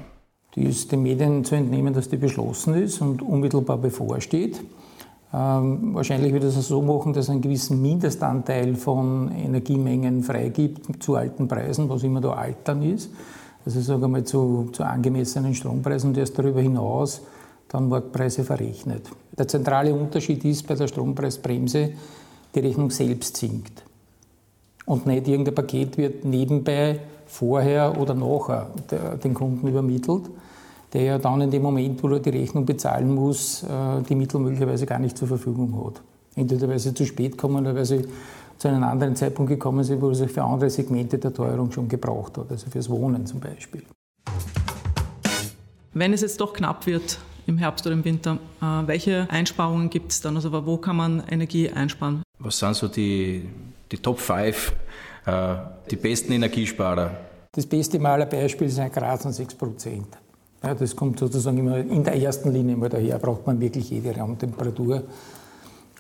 Die 0.59 0.65
ist 0.65 0.91
den 0.91 1.05
Medien 1.05 1.45
zu 1.45 1.55
entnehmen, 1.55 1.95
dass 1.95 2.09
die 2.09 2.17
beschlossen 2.17 2.75
ist 2.75 3.01
und 3.01 3.23
unmittelbar 3.23 3.79
bevorsteht. 3.79 4.61
Ähm, 5.33 5.95
wahrscheinlich 5.95 6.33
wird 6.33 6.43
es 6.43 6.55
so 6.67 6.83
machen, 6.83 7.13
dass 7.13 7.27
es 7.27 7.31
einen 7.31 7.43
gewissen 7.43 7.81
Mindestanteil 7.81 8.75
von 8.75 9.31
Energiemengen 9.31 10.25
freigibt 10.25 11.03
zu 11.03 11.15
alten 11.15 11.47
Preisen, 11.47 11.89
was 11.89 12.03
immer 12.03 12.21
da 12.21 12.33
alt 12.33 12.57
dann 12.65 12.83
ist 12.83 13.11
also 13.69 13.81
sagen 13.81 14.01
wir 14.01 14.09
mal 14.09 14.25
zu, 14.25 14.71
zu 14.73 14.83
angemessenen 14.83 15.55
Strompreisen 15.55 16.11
und 16.11 16.19
erst 16.19 16.39
darüber 16.39 16.61
hinaus 16.61 17.21
dann 17.69 17.89
Marktpreise 17.91 18.43
verrechnet. 18.43 19.11
Der 19.37 19.47
zentrale 19.47 19.93
Unterschied 19.93 20.43
ist 20.47 20.67
bei 20.67 20.75
der 20.75 20.89
Strompreisbremse, 20.89 21.91
die 22.55 22.61
Rechnung 22.61 22.91
selbst 22.91 23.37
sinkt. 23.37 23.85
Und 24.87 25.05
nicht 25.05 25.29
irgendein 25.29 25.55
Paket 25.55 25.99
wird 25.99 26.25
nebenbei 26.25 27.01
vorher 27.27 28.01
oder 28.01 28.15
nachher 28.15 28.71
den 29.23 29.35
Kunden 29.35 29.69
übermittelt, 29.69 30.31
der 30.93 31.03
ja 31.03 31.19
dann 31.19 31.41
in 31.41 31.51
dem 31.51 31.63
Moment, 31.63 32.03
wo 32.03 32.09
er 32.09 32.21
die 32.21 32.31
Rechnung 32.31 32.65
bezahlen 32.65 33.15
muss, 33.15 33.63
äh, 33.63 34.03
die 34.09 34.15
Mittel 34.15 34.41
möglicherweise 34.41 34.87
gar 34.87 34.99
nicht 34.99 35.19
zur 35.19 35.29
Verfügung 35.29 35.85
hat. 35.85 36.01
Entweder 36.35 36.69
weil 36.69 36.79
sie 36.79 36.95
zu 36.95 37.05
spät 37.05 37.37
kommen 37.37 37.67
oder 37.67 37.75
weil 37.75 37.85
sie 37.85 38.07
zu 38.59 38.69
einem 38.69 38.83
anderen 38.83 39.15
Zeitpunkt 39.15 39.51
gekommen 39.51 39.85
sind, 39.85 40.01
wo 40.01 40.11
es 40.11 40.19
sich 40.19 40.31
für 40.31 40.43
andere 40.43 40.71
Segmente 40.71 41.19
der 41.19 41.33
Teuerung 41.33 41.71
schon 41.71 41.89
gebraucht 41.89 42.39
hat, 42.39 42.51
also 42.51 42.69
fürs 42.71 42.89
Wohnen 42.89 43.27
zum 43.27 43.41
Beispiel. 43.41 43.83
Wenn 45.95 46.13
es 46.13 46.21
jetzt 46.21 46.41
doch 46.41 46.53
knapp 46.53 46.87
wird 46.87 47.19
im 47.47 47.59
Herbst 47.59 47.87
oder 47.87 47.95
im 47.95 48.05
Winter, 48.05 48.39
äh, 48.61 48.65
welche 48.87 49.29
Einsparungen 49.31 49.91
gibt 49.91 50.13
es 50.13 50.21
dann? 50.21 50.37
Also 50.37 50.53
wo 50.67 50.77
kann 50.77 50.97
man 50.97 51.23
Energie 51.29 51.71
einsparen? 51.71 52.23
Was 52.39 52.59
sind 52.59 52.77
so 52.77 52.89
die, 52.89 53.49
die 53.91 53.99
Top 53.99 54.19
5, 54.19 54.73
äh, 55.27 55.55
die 55.91 55.97
besten 55.97 56.33
Energiesparer? 56.33 57.11
Das 57.53 57.67
beste 57.67 57.99
Malerbeispiel 57.99 58.69
ist 58.69 58.79
ein 58.79 58.93
Graz 58.93 59.25
und 59.25 59.33
6 59.33 59.55
Prozent. 59.55 60.07
Ja, 60.63 60.75
das 60.75 60.97
kommt 60.97 61.19
sozusagen 61.19 61.59
immer 61.59 61.79
in 61.79 62.03
der 62.03 62.21
ersten 62.21 62.53
Linie 62.53 62.77
mal 62.77 62.89
daher, 62.89 63.19
braucht 63.19 63.47
man 63.47 63.61
wirklich 63.61 63.91
jede 63.91 64.17
Raumtemperatur 64.17 65.05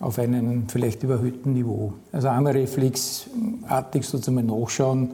auf 0.01 0.19
einem 0.19 0.69
vielleicht 0.69 1.03
überhöhten 1.03 1.53
Niveau. 1.53 1.95
Also 2.13 2.29
einmal 2.29 2.53
reflexartig 2.53 4.05
sozusagen 4.05 4.47
nachschauen, 4.47 5.11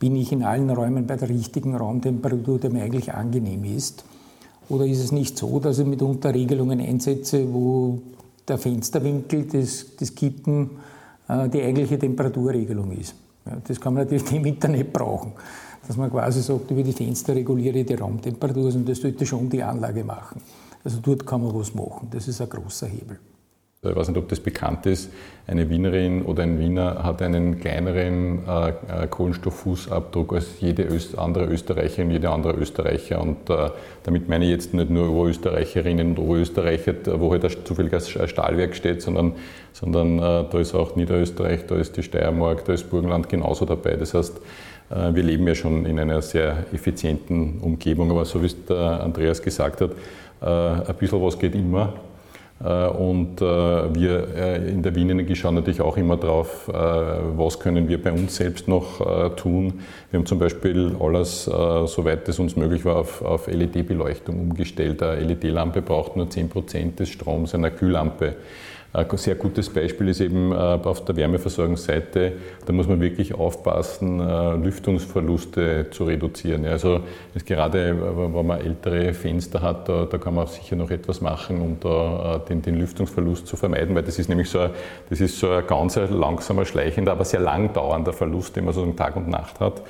bin 0.00 0.16
ich 0.16 0.32
in 0.32 0.42
allen 0.42 0.70
Räumen 0.70 1.06
bei 1.06 1.16
der 1.16 1.28
richtigen 1.28 1.76
Raumtemperatur, 1.76 2.58
die 2.58 2.68
mir 2.70 2.82
eigentlich 2.82 3.12
angenehm 3.12 3.64
ist? 3.64 4.04
Oder 4.68 4.86
ist 4.86 5.00
es 5.00 5.12
nicht 5.12 5.36
so, 5.36 5.60
dass 5.60 5.78
ich 5.78 5.86
mitunter 5.86 6.32
Regelungen 6.32 6.80
einsetze, 6.80 7.52
wo 7.52 8.00
der 8.48 8.56
Fensterwinkel 8.56 9.46
des, 9.46 9.96
des 9.96 10.14
Kippen 10.14 10.70
äh, 11.28 11.48
die 11.48 11.62
eigentliche 11.62 11.98
Temperaturregelung 11.98 12.92
ist? 12.92 13.14
Ja, 13.46 13.58
das 13.66 13.80
kann 13.80 13.94
man 13.94 14.04
natürlich 14.04 14.30
im 14.32 14.46
Internet 14.46 14.92
brauchen. 14.92 15.32
Dass 15.90 15.96
man 15.96 16.08
quasi 16.08 16.40
sagt, 16.40 16.70
über 16.70 16.84
die 16.84 16.92
Fenster 16.92 17.34
reguliere 17.34 17.80
ich 17.80 17.86
die 17.86 17.94
Raumtemperatur 17.94 18.72
und 18.72 18.88
das 18.88 19.00
sollte 19.00 19.26
schon 19.26 19.50
die 19.50 19.60
Anlage 19.60 20.04
machen. 20.04 20.40
Also 20.84 21.00
dort 21.02 21.26
kann 21.26 21.42
man 21.42 21.52
was 21.52 21.74
machen. 21.74 22.06
Das 22.12 22.28
ist 22.28 22.40
ein 22.40 22.48
großer 22.48 22.86
Hebel. 22.86 23.18
Ich 23.82 23.96
weiß 23.96 24.06
nicht, 24.06 24.18
ob 24.18 24.28
das 24.28 24.38
bekannt 24.38 24.86
ist. 24.86 25.10
Eine 25.48 25.68
Wienerin 25.68 26.22
oder 26.22 26.44
ein 26.44 26.60
Wiener 26.60 27.02
hat 27.02 27.22
einen 27.22 27.58
kleineren 27.58 28.46
äh, 28.46 28.68
äh 28.68 29.06
Kohlenstofffußabdruck 29.08 30.34
als 30.34 30.60
jede 30.60 30.84
Öst 30.84 31.18
andere 31.18 31.46
Österreicherin, 31.46 32.12
jeder 32.12 32.30
andere 32.30 32.52
Österreicher. 32.52 33.20
Und 33.20 33.50
äh, 33.50 33.70
damit 34.04 34.28
meine 34.28 34.44
ich 34.44 34.52
jetzt 34.52 34.72
nicht 34.72 34.90
nur 34.90 35.10
Oberösterreicherinnen 35.10 36.10
und 36.10 36.18
Oberösterreicher, 36.20 36.94
wo 37.18 37.32
halt 37.32 37.44
ein 37.44 37.50
zufälliges 37.64 38.08
Stahlwerk 38.10 38.76
steht, 38.76 39.02
sondern, 39.02 39.32
sondern 39.72 40.18
äh, 40.18 40.44
da 40.48 40.60
ist 40.60 40.72
auch 40.72 40.94
Niederösterreich, 40.94 41.66
da 41.66 41.74
ist 41.74 41.96
die 41.96 42.04
Steiermark, 42.04 42.64
da 42.64 42.74
ist 42.74 42.88
Burgenland 42.90 43.28
genauso 43.28 43.64
dabei. 43.64 43.96
Das 43.96 44.14
heißt, 44.14 44.36
äh, 44.36 44.40
wir 44.90 45.22
leben 45.22 45.46
ja 45.46 45.54
schon 45.54 45.86
in 45.86 46.00
einer 46.00 46.20
sehr 46.20 46.64
effizienten 46.72 47.60
Umgebung, 47.60 48.10
aber 48.10 48.24
so 48.24 48.42
wie 48.42 48.46
es 48.46 48.64
der 48.66 49.02
Andreas 49.02 49.40
gesagt 49.40 49.80
hat, 49.80 49.92
äh, 50.42 50.90
ein 50.90 50.94
bisschen 50.98 51.22
was 51.22 51.38
geht 51.38 51.54
immer. 51.54 51.94
Äh, 52.62 52.88
und 52.88 53.40
äh, 53.40 53.44
wir 53.94 54.28
äh, 54.36 54.68
in 54.68 54.82
der 54.82 54.94
Wien 54.94 55.08
Energie 55.10 55.34
schauen 55.34 55.54
natürlich 55.54 55.80
auch 55.80 55.96
immer 55.96 56.16
drauf, 56.16 56.68
was 56.68 57.58
können 57.58 57.88
wir 57.88 58.02
bei 58.02 58.12
uns 58.12 58.36
selbst 58.36 58.68
noch 58.68 59.34
tun. 59.36 59.80
Wir 60.10 60.18
haben 60.18 60.26
zum 60.26 60.38
Beispiel 60.38 60.94
alles, 61.00 61.44
soweit 61.44 62.28
es 62.28 62.38
uns 62.38 62.56
möglich 62.56 62.84
war, 62.84 62.96
auf, 62.96 63.46
LED-Beleuchtung 63.46 64.38
umgestellt. 64.38 65.02
Eine 65.02 65.22
LED-Lampe 65.22 65.82
braucht 65.82 66.16
nur 66.16 66.26
10% 66.26 66.96
des 66.96 67.08
Stroms 67.08 67.54
einer 67.54 67.70
Kühllampe. 67.70 68.36
Ein 68.92 69.06
sehr 69.16 69.36
gutes 69.36 69.70
Beispiel 69.70 70.08
ist 70.08 70.20
eben 70.20 70.52
auf 70.52 71.04
der 71.04 71.14
Wärmeversorgungsseite, 71.14 72.32
da 72.66 72.72
muss 72.72 72.88
man 72.88 73.00
wirklich 73.00 73.34
aufpassen, 73.34 74.18
Lüftungsverluste 74.64 75.86
zu 75.92 76.04
reduzieren. 76.04 76.66
Also 76.66 77.00
gerade 77.46 77.96
wenn 78.32 78.46
man 78.46 78.60
ältere 78.60 79.14
Fenster 79.14 79.62
hat, 79.62 79.88
da, 79.88 80.06
da 80.06 80.18
kann 80.18 80.34
man 80.34 80.48
sicher 80.48 80.74
noch 80.74 80.90
etwas 80.90 81.20
machen, 81.20 81.60
um 81.60 81.78
da 81.78 82.42
den, 82.48 82.62
den 82.62 82.80
Lüftungsverlust 82.80 83.46
zu 83.46 83.56
vermeiden, 83.56 83.94
weil 83.94 84.02
das 84.02 84.18
ist 84.18 84.28
nämlich 84.28 84.50
so 84.50 84.58
ein, 84.58 84.70
das 85.08 85.20
ist 85.20 85.38
so 85.38 85.50
ein 85.50 85.64
ganz 85.68 85.94
langsamer, 85.94 86.64
schleichender, 86.64 87.12
aber 87.12 87.24
sehr 87.24 87.40
lang 87.40 87.72
dauernder 87.72 88.12
Verlust, 88.12 88.56
den 88.56 88.64
man 88.64 88.74
so 88.74 88.84
Tag 88.92 89.14
und 89.14 89.28
Nacht 89.28 89.60
hat. 89.60 89.82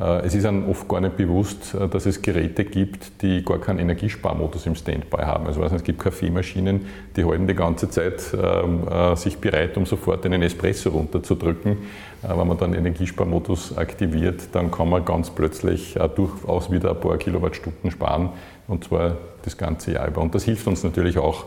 Äh, 0.00 0.26
es 0.26 0.34
ist 0.34 0.44
einem 0.44 0.68
oft 0.68 0.88
gar 0.88 1.00
nicht 1.00 1.16
bewusst, 1.16 1.74
äh, 1.74 1.88
dass 1.88 2.06
es 2.06 2.20
Geräte 2.20 2.64
gibt, 2.64 3.22
die 3.22 3.44
gar 3.44 3.58
keinen 3.58 3.78
Energiesparmodus 3.78 4.66
im 4.66 4.74
Standby 4.74 5.18
haben. 5.18 5.46
Also 5.46 5.62
es 5.62 5.84
gibt 5.84 6.00
Kaffeemaschinen, 6.00 6.86
die 7.16 7.24
halten 7.24 7.46
die 7.46 7.54
ganze 7.54 7.88
Zeit 7.88 8.22
ähm, 8.34 8.88
äh, 8.88 9.14
sich 9.16 9.38
bereit, 9.38 9.76
um 9.76 9.86
sofort 9.86 10.24
einen 10.26 10.42
Espresso 10.42 10.90
runterzudrücken. 10.90 11.78
Wenn 12.26 12.48
man 12.48 12.56
dann 12.56 12.72
Energiesparmodus 12.72 13.76
aktiviert, 13.76 14.48
dann 14.52 14.70
kann 14.70 14.88
man 14.88 15.04
ganz 15.04 15.28
plötzlich 15.28 15.98
durchaus 16.16 16.72
wieder 16.72 16.92
ein 16.92 17.00
paar 17.00 17.18
Kilowattstunden 17.18 17.90
sparen 17.90 18.30
und 18.66 18.84
zwar 18.84 19.18
das 19.42 19.58
ganze 19.58 19.92
Jahr 19.92 20.08
über. 20.08 20.22
Und 20.22 20.34
das 20.34 20.44
hilft 20.44 20.66
uns 20.66 20.82
natürlich 20.82 21.18
auch 21.18 21.44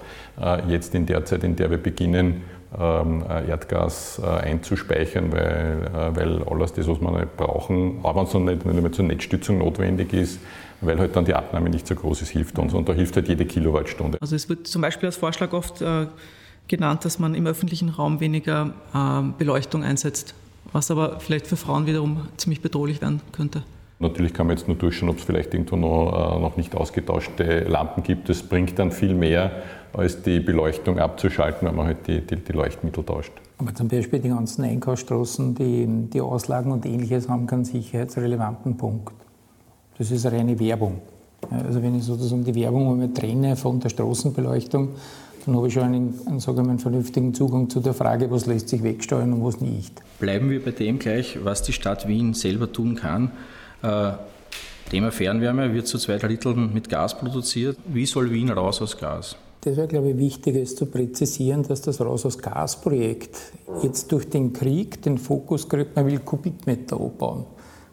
jetzt 0.67 0.93
in 0.93 1.07
der 1.07 1.25
Zeit, 1.25 1.43
in 1.43 1.55
der 1.55 1.71
wir 1.71 1.79
beginnen, 1.79 2.43
Erdgas 2.79 4.21
äh, 4.23 4.27
einzuspeichern, 4.27 5.31
weil, 5.31 5.89
äh, 5.93 6.15
weil 6.15 6.43
alles 6.43 6.73
das, 6.73 6.87
was 6.87 7.01
wir 7.01 7.11
nicht 7.11 7.35
brauchen, 7.37 7.99
aber 8.03 8.21
wenn 8.21 8.27
es 8.27 8.33
nicht, 8.33 8.65
nicht 8.65 8.81
mehr 8.81 8.91
zur 8.91 9.05
Netzstützung 9.05 9.57
notwendig 9.57 10.13
ist, 10.13 10.39
weil 10.81 10.99
halt 10.99 11.15
dann 11.15 11.25
die 11.25 11.33
Abnahme 11.33 11.69
nicht 11.69 11.87
so 11.87 11.95
groß 11.95 12.21
ist, 12.21 12.29
hilft 12.29 12.59
uns. 12.59 12.73
Und 12.73 12.87
da 12.87 12.93
hilft 12.93 13.15
halt 13.15 13.27
jede 13.27 13.45
Kilowattstunde. 13.45 14.17
Also 14.21 14.35
es 14.35 14.47
wird 14.47 14.67
zum 14.67 14.81
Beispiel 14.81 15.07
als 15.07 15.17
Vorschlag 15.17 15.53
oft 15.53 15.81
äh, 15.81 16.07
genannt, 16.67 17.05
dass 17.05 17.19
man 17.19 17.33
im 17.33 17.47
öffentlichen 17.47 17.89
Raum 17.89 18.19
weniger 18.19 18.73
äh, 18.93 19.21
Beleuchtung 19.37 19.83
einsetzt, 19.83 20.35
was 20.71 20.91
aber 20.91 21.19
vielleicht 21.19 21.47
für 21.47 21.57
Frauen 21.57 21.87
wiederum 21.87 22.27
ziemlich 22.37 22.61
bedrohlich 22.61 23.01
werden 23.01 23.21
könnte. 23.31 23.63
Natürlich 23.99 24.33
kann 24.33 24.47
man 24.47 24.55
jetzt 24.55 24.67
nur 24.67 24.77
durchschauen, 24.77 25.09
ob 25.09 25.17
es 25.17 25.23
vielleicht 25.23 25.53
irgendwo 25.53 25.75
noch, 25.75 26.35
äh, 26.35 26.39
noch 26.39 26.55
nicht 26.55 26.75
ausgetauschte 26.75 27.61
Lampen 27.61 28.03
gibt. 28.03 28.29
Das 28.29 28.43
bringt 28.43 28.77
dann 28.77 28.91
viel 28.91 29.15
mehr, 29.15 29.63
als 29.93 30.21
die 30.21 30.39
Beleuchtung 30.39 30.99
abzuschalten, 30.99 31.67
wenn 31.67 31.75
man 31.75 31.87
halt 31.87 32.05
die, 32.07 32.21
die, 32.21 32.35
die 32.35 32.51
Leuchtmittel 32.51 33.03
tauscht. 33.03 33.31
Aber 33.57 33.73
zum 33.73 33.87
Beispiel 33.87 34.19
die 34.19 34.29
ganzen 34.29 34.63
Einkaufsstraßen, 34.63 35.55
die, 35.55 35.87
die 36.13 36.21
Auslagen 36.21 36.71
und 36.71 36.85
ähnliches 36.85 37.27
haben 37.27 37.47
keinen 37.47 37.65
sicherheitsrelevanten 37.65 38.77
Punkt. 38.77 39.13
Das 39.97 40.11
ist 40.11 40.27
reine 40.27 40.59
Werbung. 40.59 41.01
Also 41.49 41.81
wenn 41.81 41.95
ich 41.95 42.03
sozusagen 42.03 42.43
die 42.43 42.53
Werbung 42.53 42.91
einmal 42.91 43.09
trenne 43.13 43.55
von 43.55 43.79
der 43.79 43.89
Straßenbeleuchtung, 43.89 44.89
dann 45.45 45.55
habe 45.55 45.67
ich 45.69 45.73
schon 45.73 45.83
einen, 45.83 46.19
einen, 46.27 46.39
sagen 46.39 46.57
wir, 46.57 46.69
einen 46.69 46.79
vernünftigen 46.79 47.33
Zugang 47.33 47.69
zu 47.69 47.79
der 47.79 47.93
Frage, 47.93 48.29
was 48.29 48.45
lässt 48.45 48.69
sich 48.69 48.83
wegsteuern 48.83 49.33
und 49.33 49.43
was 49.43 49.61
nicht. 49.61 50.01
Bleiben 50.19 50.49
wir 50.49 50.63
bei 50.63 50.71
dem 50.71 50.99
gleich, 50.99 51.39
was 51.43 51.63
die 51.63 51.73
Stadt 51.73 52.07
Wien 52.07 52.33
selber 52.33 52.71
tun 52.71 52.95
kann. 52.95 53.31
Äh, 53.81 54.11
Thema 54.89 55.11
Fernwärme 55.11 55.73
wird 55.73 55.87
zu 55.87 55.97
zwei 55.97 56.17
Dritteln 56.17 56.73
mit 56.73 56.89
Gas 56.89 57.17
produziert. 57.17 57.77
Wie 57.87 58.05
soll 58.05 58.31
Wien 58.31 58.49
raus 58.49 58.81
aus 58.81 58.97
Gas? 58.97 59.35
Das 59.61 59.75
wäre, 59.75 59.87
glaube 59.87 60.11
ich, 60.11 60.17
wichtig, 60.17 60.55
es 60.55 60.75
zu 60.75 60.85
präzisieren, 60.85 61.63
dass 61.63 61.81
das 61.81 61.99
Raus 61.99 62.25
aus 62.25 62.37
Gas-Projekt 62.37 63.37
jetzt 63.81 64.11
durch 64.11 64.29
den 64.29 64.53
Krieg 64.53 65.01
den 65.01 65.17
Fokus 65.17 65.67
kriegt, 65.67 65.95
man 65.95 66.05
will 66.05 66.19
Kubikmeter 66.19 66.95
abbauen. 66.95 67.45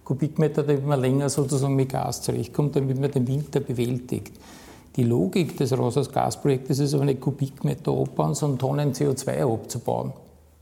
Kubikmeter, 0.05 0.63
damit 0.63 0.87
man 0.87 1.01
länger 1.01 1.29
sozusagen 1.29 1.75
mit 1.75 1.89
Gas 1.89 2.23
zurechtkommt, 2.23 2.77
damit 2.77 3.01
man 3.01 3.11
den 3.11 3.27
Winter 3.27 3.61
bewältigt. 3.61 4.33
Die 4.95 5.03
Logik 5.03 5.57
des 5.57 5.77
Raus 5.77 5.97
aus 5.97 6.13
Gas-Projektes 6.13 6.79
ist 6.79 6.95
aber 6.95 7.07
nicht 7.07 7.21
Kubikmeter 7.21 7.91
abbauen, 7.91 8.35
sondern 8.35 8.59
Tonnen 8.59 8.93
CO2 8.93 9.53
abzubauen. 9.53 10.13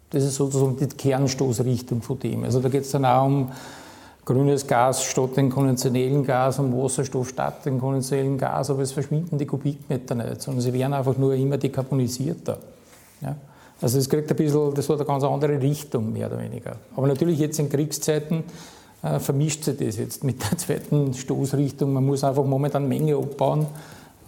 Das 0.08 0.24
ist 0.24 0.36
sozusagen 0.36 0.76
die 0.76 0.86
Kernstoßrichtung 0.86 2.00
von 2.00 2.18
dem. 2.18 2.44
Also 2.44 2.60
da 2.60 2.68
geht 2.68 2.82
es 2.82 2.90
dann 2.92 3.04
auch 3.04 3.26
um 3.26 3.50
grünes 4.24 4.66
Gas 4.66 5.04
statt 5.04 5.36
dem 5.36 5.50
konventionellen 5.50 6.24
Gas 6.24 6.58
und 6.58 6.72
Wasserstoff 6.76 7.30
statt 7.30 7.66
dem 7.66 7.80
konventionellen 7.80 8.38
Gas, 8.38 8.70
aber 8.70 8.82
es 8.82 8.92
verschwinden 8.92 9.38
die 9.38 9.46
Kubikmeter 9.46 10.14
nicht, 10.14 10.42
sondern 10.42 10.60
sie 10.60 10.72
werden 10.72 10.92
einfach 10.92 11.16
nur 11.16 11.34
immer 11.34 11.58
dekarbonisierter. 11.58 12.58
Ja? 13.20 13.36
Also 13.80 13.98
es 13.98 14.08
kriegt 14.08 14.30
ein 14.30 14.36
bisschen, 14.36 14.74
das 14.74 14.88
hat 14.88 14.96
eine 14.96 15.06
ganz 15.06 15.24
andere 15.24 15.60
Richtung, 15.60 16.12
mehr 16.12 16.28
oder 16.28 16.38
weniger. 16.38 16.76
Aber 16.96 17.08
natürlich 17.08 17.40
jetzt 17.40 17.58
in 17.58 17.68
Kriegszeiten 17.68 18.44
äh, 19.02 19.18
vermischt 19.18 19.64
sich 19.64 19.76
das 19.76 19.96
jetzt 19.96 20.22
mit 20.22 20.40
der 20.50 20.56
zweiten 20.56 21.12
Stoßrichtung. 21.12 21.92
Man 21.92 22.06
muss 22.06 22.22
einfach 22.22 22.44
momentan 22.44 22.88
Menge 22.88 23.16
abbauen, 23.16 23.66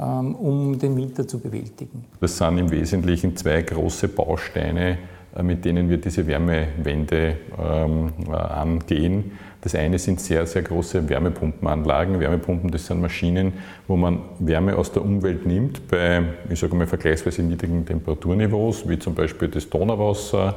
ähm, 0.00 0.34
um 0.34 0.76
den 0.76 0.96
Winter 0.96 1.28
zu 1.28 1.38
bewältigen. 1.38 2.04
Das 2.20 2.36
sind 2.36 2.58
im 2.58 2.70
Wesentlichen 2.72 3.36
zwei 3.36 3.62
große 3.62 4.08
Bausteine, 4.08 4.98
äh, 5.36 5.42
mit 5.44 5.64
denen 5.64 5.88
wir 5.88 5.98
diese 5.98 6.26
Wärmewende 6.26 7.36
ähm, 7.56 8.12
äh, 8.26 8.32
angehen. 8.32 9.30
Das 9.64 9.74
eine 9.74 9.98
sind 9.98 10.20
sehr, 10.20 10.46
sehr 10.46 10.60
große 10.60 11.08
Wärmepumpenanlagen. 11.08 12.20
Wärmepumpen, 12.20 12.70
das 12.70 12.84
sind 12.84 13.00
Maschinen, 13.00 13.54
wo 13.88 13.96
man 13.96 14.20
Wärme 14.38 14.76
aus 14.76 14.92
der 14.92 15.02
Umwelt 15.02 15.46
nimmt 15.46 15.88
bei, 15.88 16.22
ich 16.50 16.60
sage 16.60 16.76
mal, 16.76 16.86
vergleichsweise 16.86 17.42
niedrigen 17.42 17.86
Temperaturniveaus, 17.86 18.86
wie 18.86 18.98
zum 18.98 19.14
Beispiel 19.14 19.48
das 19.48 19.70
Donauwasser 19.70 20.56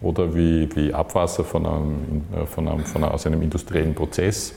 oder 0.00 0.34
wie, 0.34 0.68
wie 0.74 0.92
Abwasser 0.92 1.44
von 1.44 1.66
einem, 1.66 2.24
von 2.46 2.66
einem, 2.66 2.84
von 2.84 3.04
einem, 3.04 3.12
aus 3.12 3.28
einem 3.28 3.42
industriellen 3.42 3.94
Prozess. 3.94 4.56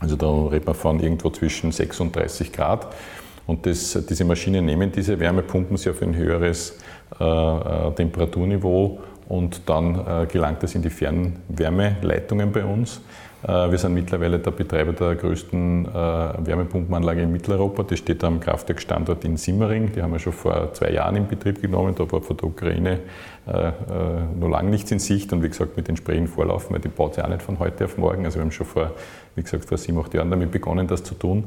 Also 0.00 0.16
da 0.16 0.46
redet 0.48 0.66
man 0.66 0.74
von 0.74 0.98
irgendwo 0.98 1.30
zwischen 1.30 1.70
6 1.70 2.00
und 2.00 2.16
30 2.16 2.52
Grad. 2.52 2.88
Und 3.46 3.66
das, 3.66 4.04
diese 4.10 4.24
Maschinen 4.24 4.66
nehmen 4.66 4.90
diese 4.90 5.20
Wärme, 5.20 5.42
pumpen 5.42 5.76
sie 5.76 5.90
auf 5.90 6.02
ein 6.02 6.16
höheres 6.16 6.80
äh, 7.20 7.24
äh 7.24 7.92
Temperaturniveau 7.92 8.98
und 9.28 9.68
dann 9.68 9.94
äh, 9.94 10.26
gelangt 10.26 10.64
es 10.64 10.74
in 10.74 10.82
die 10.82 10.90
Fernwärmeleitungen 10.90 12.50
bei 12.50 12.64
uns. 12.64 13.00
Äh, 13.42 13.70
wir 13.70 13.78
sind 13.78 13.94
mittlerweile 13.94 14.38
der 14.38 14.50
Betreiber 14.50 14.92
der 14.92 15.14
größten 15.14 15.86
äh, 15.86 15.90
Wärmepumpenanlage 15.92 17.22
in 17.22 17.32
Mitteleuropa. 17.32 17.84
Die 17.84 17.96
steht 17.96 18.24
am 18.24 18.40
Kraftwerkstandort 18.40 19.24
in 19.24 19.36
Simmering. 19.36 19.92
Die 19.92 20.02
haben 20.02 20.12
wir 20.12 20.18
schon 20.18 20.32
vor 20.32 20.72
zwei 20.74 20.90
Jahren 20.90 21.16
in 21.16 21.28
Betrieb 21.28 21.62
genommen. 21.62 21.94
Da 21.96 22.10
war 22.10 22.20
von 22.20 22.36
der 22.36 22.44
Ukraine 22.44 23.00
äh, 23.46 23.70
noch 24.38 24.48
lange 24.48 24.70
nichts 24.70 24.90
in 24.90 24.98
Sicht 24.98 25.32
und 25.32 25.42
wie 25.42 25.48
gesagt 25.48 25.76
mit 25.76 25.88
entsprechenden 25.88 26.28
Vorlaufen, 26.28 26.74
weil 26.74 26.80
die 26.80 26.88
baut 26.88 27.14
sie 27.14 27.24
auch 27.24 27.28
nicht 27.28 27.42
von 27.42 27.58
heute 27.58 27.84
auf 27.84 27.96
morgen. 27.96 28.24
Also 28.24 28.38
wir 28.38 28.42
haben 28.42 28.52
schon 28.52 28.66
vor, 28.66 28.92
wie 29.36 29.42
gesagt, 29.42 29.66
vor 29.66 29.78
sieben, 29.78 29.98
acht 29.98 30.12
Jahren 30.14 30.30
damit 30.30 30.50
begonnen, 30.50 30.86
das 30.88 31.04
zu 31.04 31.14
tun. 31.14 31.44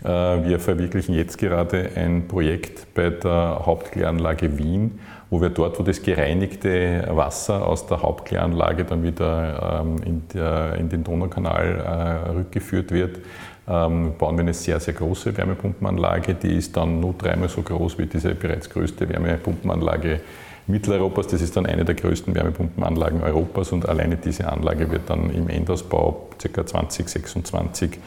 Wir 0.00 0.60
verwirklichen 0.60 1.12
jetzt 1.16 1.38
gerade 1.38 1.90
ein 1.96 2.28
Projekt 2.28 2.94
bei 2.94 3.10
der 3.10 3.62
Hauptkläranlage 3.66 4.56
Wien, 4.56 5.00
wo 5.30 5.40
wir 5.40 5.50
dort, 5.50 5.78
wo 5.78 5.82
das 5.82 6.02
gereinigte 6.02 7.06
Wasser 7.10 7.66
aus 7.66 7.86
der 7.86 8.02
Hauptkläranlage 8.02 8.84
dann 8.84 9.02
wieder 9.02 9.82
ähm, 9.82 10.22
in, 10.78 10.88
den 10.88 11.04
Donaukanal 11.04 12.24
äh, 12.26 12.30
rückgeführt 12.30 12.90
wird, 12.90 13.18
ähm, 13.68 14.14
bauen 14.16 14.36
wir 14.36 14.42
eine 14.42 14.54
sehr, 14.54 14.80
sehr 14.80 14.94
große 14.94 15.36
Wärmepumpenanlage. 15.36 16.34
Die 16.34 16.56
ist 16.56 16.76
dann 16.76 17.00
nur 17.00 17.12
dreimal 17.12 17.48
so 17.48 17.60
groß 17.60 17.98
wie 17.98 18.06
diese 18.06 18.34
bereits 18.34 18.70
größte 18.70 19.08
Wärmepumpenanlage 19.08 20.20
Mitteleuropas. 20.66 21.26
Das 21.26 21.42
ist 21.42 21.56
dann 21.56 21.66
eine 21.66 21.84
der 21.84 21.94
größten 21.94 22.34
Wärmepumpenanlagen 22.34 23.22
Europas 23.22 23.72
und 23.72 23.88
alleine 23.88 24.16
diese 24.16 24.50
Anlage 24.50 24.90
wird 24.90 25.10
dann 25.10 25.30
im 25.30 25.48
Endausbau 25.48 26.28
ca. 26.38 26.66
2026 26.66 27.98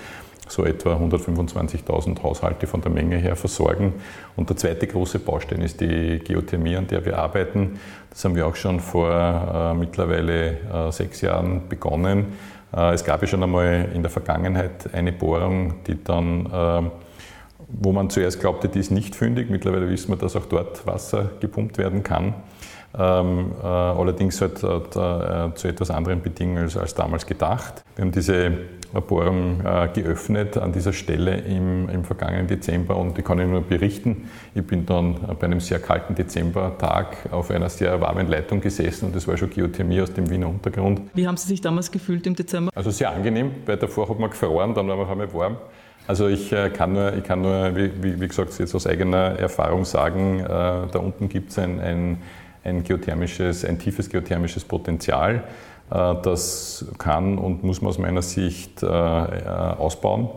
so 0.51 0.65
etwa 0.65 0.95
125.000 0.95 2.21
Haushalte 2.23 2.67
von 2.67 2.81
der 2.81 2.91
Menge 2.91 3.17
her 3.17 3.35
versorgen. 3.35 3.93
Und 4.35 4.49
der 4.49 4.57
zweite 4.57 4.85
große 4.85 5.19
Baustein 5.19 5.61
ist 5.61 5.79
die 5.79 6.19
Geothermie, 6.19 6.75
an 6.75 6.87
der 6.87 7.05
wir 7.05 7.17
arbeiten. 7.17 7.79
Das 8.09 8.25
haben 8.25 8.35
wir 8.35 8.45
auch 8.45 8.55
schon 8.55 8.79
vor 8.79 9.09
äh, 9.09 9.73
mittlerweile 9.73 10.57
äh, 10.57 10.91
sechs 10.91 11.21
Jahren 11.21 11.69
begonnen. 11.69 12.33
Äh, 12.75 12.93
es 12.93 13.03
gab 13.03 13.21
ja 13.21 13.27
schon 13.27 13.41
einmal 13.43 13.89
in 13.93 14.01
der 14.01 14.11
Vergangenheit 14.11 14.93
eine 14.93 15.13
Bohrung, 15.13 15.75
die 15.87 16.03
dann, 16.03 16.45
äh, 16.47 16.89
wo 17.69 17.91
man 17.93 18.09
zuerst 18.09 18.41
glaubte, 18.41 18.67
die 18.67 18.79
ist 18.79 18.91
nicht 18.91 19.15
fündig. 19.15 19.49
Mittlerweile 19.49 19.89
wissen 19.89 20.09
wir, 20.09 20.17
dass 20.17 20.35
auch 20.35 20.45
dort 20.45 20.85
Wasser 20.85 21.29
gepumpt 21.39 21.77
werden 21.77 22.03
kann. 22.03 22.33
Ähm, 22.97 23.53
äh, 23.61 23.65
allerdings 23.65 24.41
halt, 24.41 24.57
äh, 24.57 25.55
zu 25.55 25.67
etwas 25.67 25.91
anderen 25.91 26.21
Bedingungen 26.21 26.63
als, 26.63 26.75
als, 26.75 26.93
damals 26.93 27.25
gedacht. 27.25 27.83
Wir 27.95 28.03
haben 28.03 28.11
diese 28.11 28.51
Bohrung 29.07 29.61
äh, 29.63 29.87
geöffnet 29.93 30.57
an 30.57 30.73
dieser 30.73 30.91
Stelle 30.91 31.37
im, 31.37 31.87
im, 31.87 32.03
vergangenen 32.03 32.47
Dezember 32.47 32.97
und 32.97 33.17
ich 33.17 33.23
kann 33.23 33.39
Ihnen 33.39 33.51
nur 33.51 33.61
berichten, 33.61 34.29
ich 34.53 34.67
bin 34.67 34.85
dann 34.85 35.15
bei 35.39 35.45
einem 35.45 35.61
sehr 35.61 35.79
kalten 35.79 36.15
Dezembertag 36.15 37.15
auf 37.31 37.49
einer 37.51 37.69
sehr 37.69 38.01
warmen 38.01 38.27
Leitung 38.27 38.59
gesessen 38.59 39.05
und 39.05 39.15
das 39.15 39.25
war 39.25 39.37
schon 39.37 39.49
Geothermie 39.49 40.01
aus 40.01 40.11
dem 40.11 40.29
Wiener 40.29 40.49
Untergrund. 40.49 41.01
Wie 41.13 41.25
haben 41.25 41.37
Sie 41.37 41.47
sich 41.47 41.61
damals 41.61 41.89
gefühlt 41.91 42.27
im 42.27 42.35
Dezember? 42.35 42.71
Also 42.75 42.91
sehr 42.91 43.11
angenehm, 43.11 43.51
weil 43.65 43.77
davor 43.77 44.09
hat 44.09 44.19
man 44.19 44.29
gefroren, 44.29 44.73
dann 44.73 44.89
war 44.89 44.97
man 44.97 45.07
einmal 45.07 45.33
warm. 45.33 45.57
Also 46.07 46.27
ich 46.27 46.51
äh, 46.51 46.69
kann 46.71 46.91
nur, 46.91 47.15
ich 47.15 47.23
kann 47.23 47.41
nur 47.41 47.73
wie, 47.73 48.19
wie 48.19 48.27
gesagt, 48.27 48.59
jetzt 48.59 48.75
aus 48.75 48.85
eigener 48.85 49.39
Erfahrung 49.39 49.85
sagen, 49.85 50.43
da 50.45 50.99
unten 50.99 51.29
gibt 51.29 51.51
es 51.51 51.59
ein, 51.59 51.79
ein 51.79 52.17
ein 52.63 52.83
geothermisches, 52.83 53.65
ein 53.65 53.79
tiefes 53.79 54.09
geothermisches 54.09 54.63
Potenzial. 54.63 55.43
Äh, 55.91 56.15
das 56.23 56.85
kann 56.97 57.37
und 57.37 57.63
muss 57.63 57.81
man 57.81 57.89
aus 57.89 57.97
meiner 57.97 58.21
Sicht 58.21 58.83
äh, 58.83 58.87
äh, 58.87 59.45
ausbauen. 59.47 60.29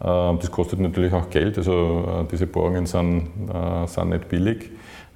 Das 0.00 0.52
kostet 0.52 0.78
natürlich 0.78 1.12
auch 1.12 1.28
Geld, 1.28 1.58
also 1.58 2.24
diese 2.30 2.46
Bohrungen 2.46 2.86
sind, 2.86 3.30
sind 3.86 4.10
nicht 4.10 4.28
billig. 4.28 4.70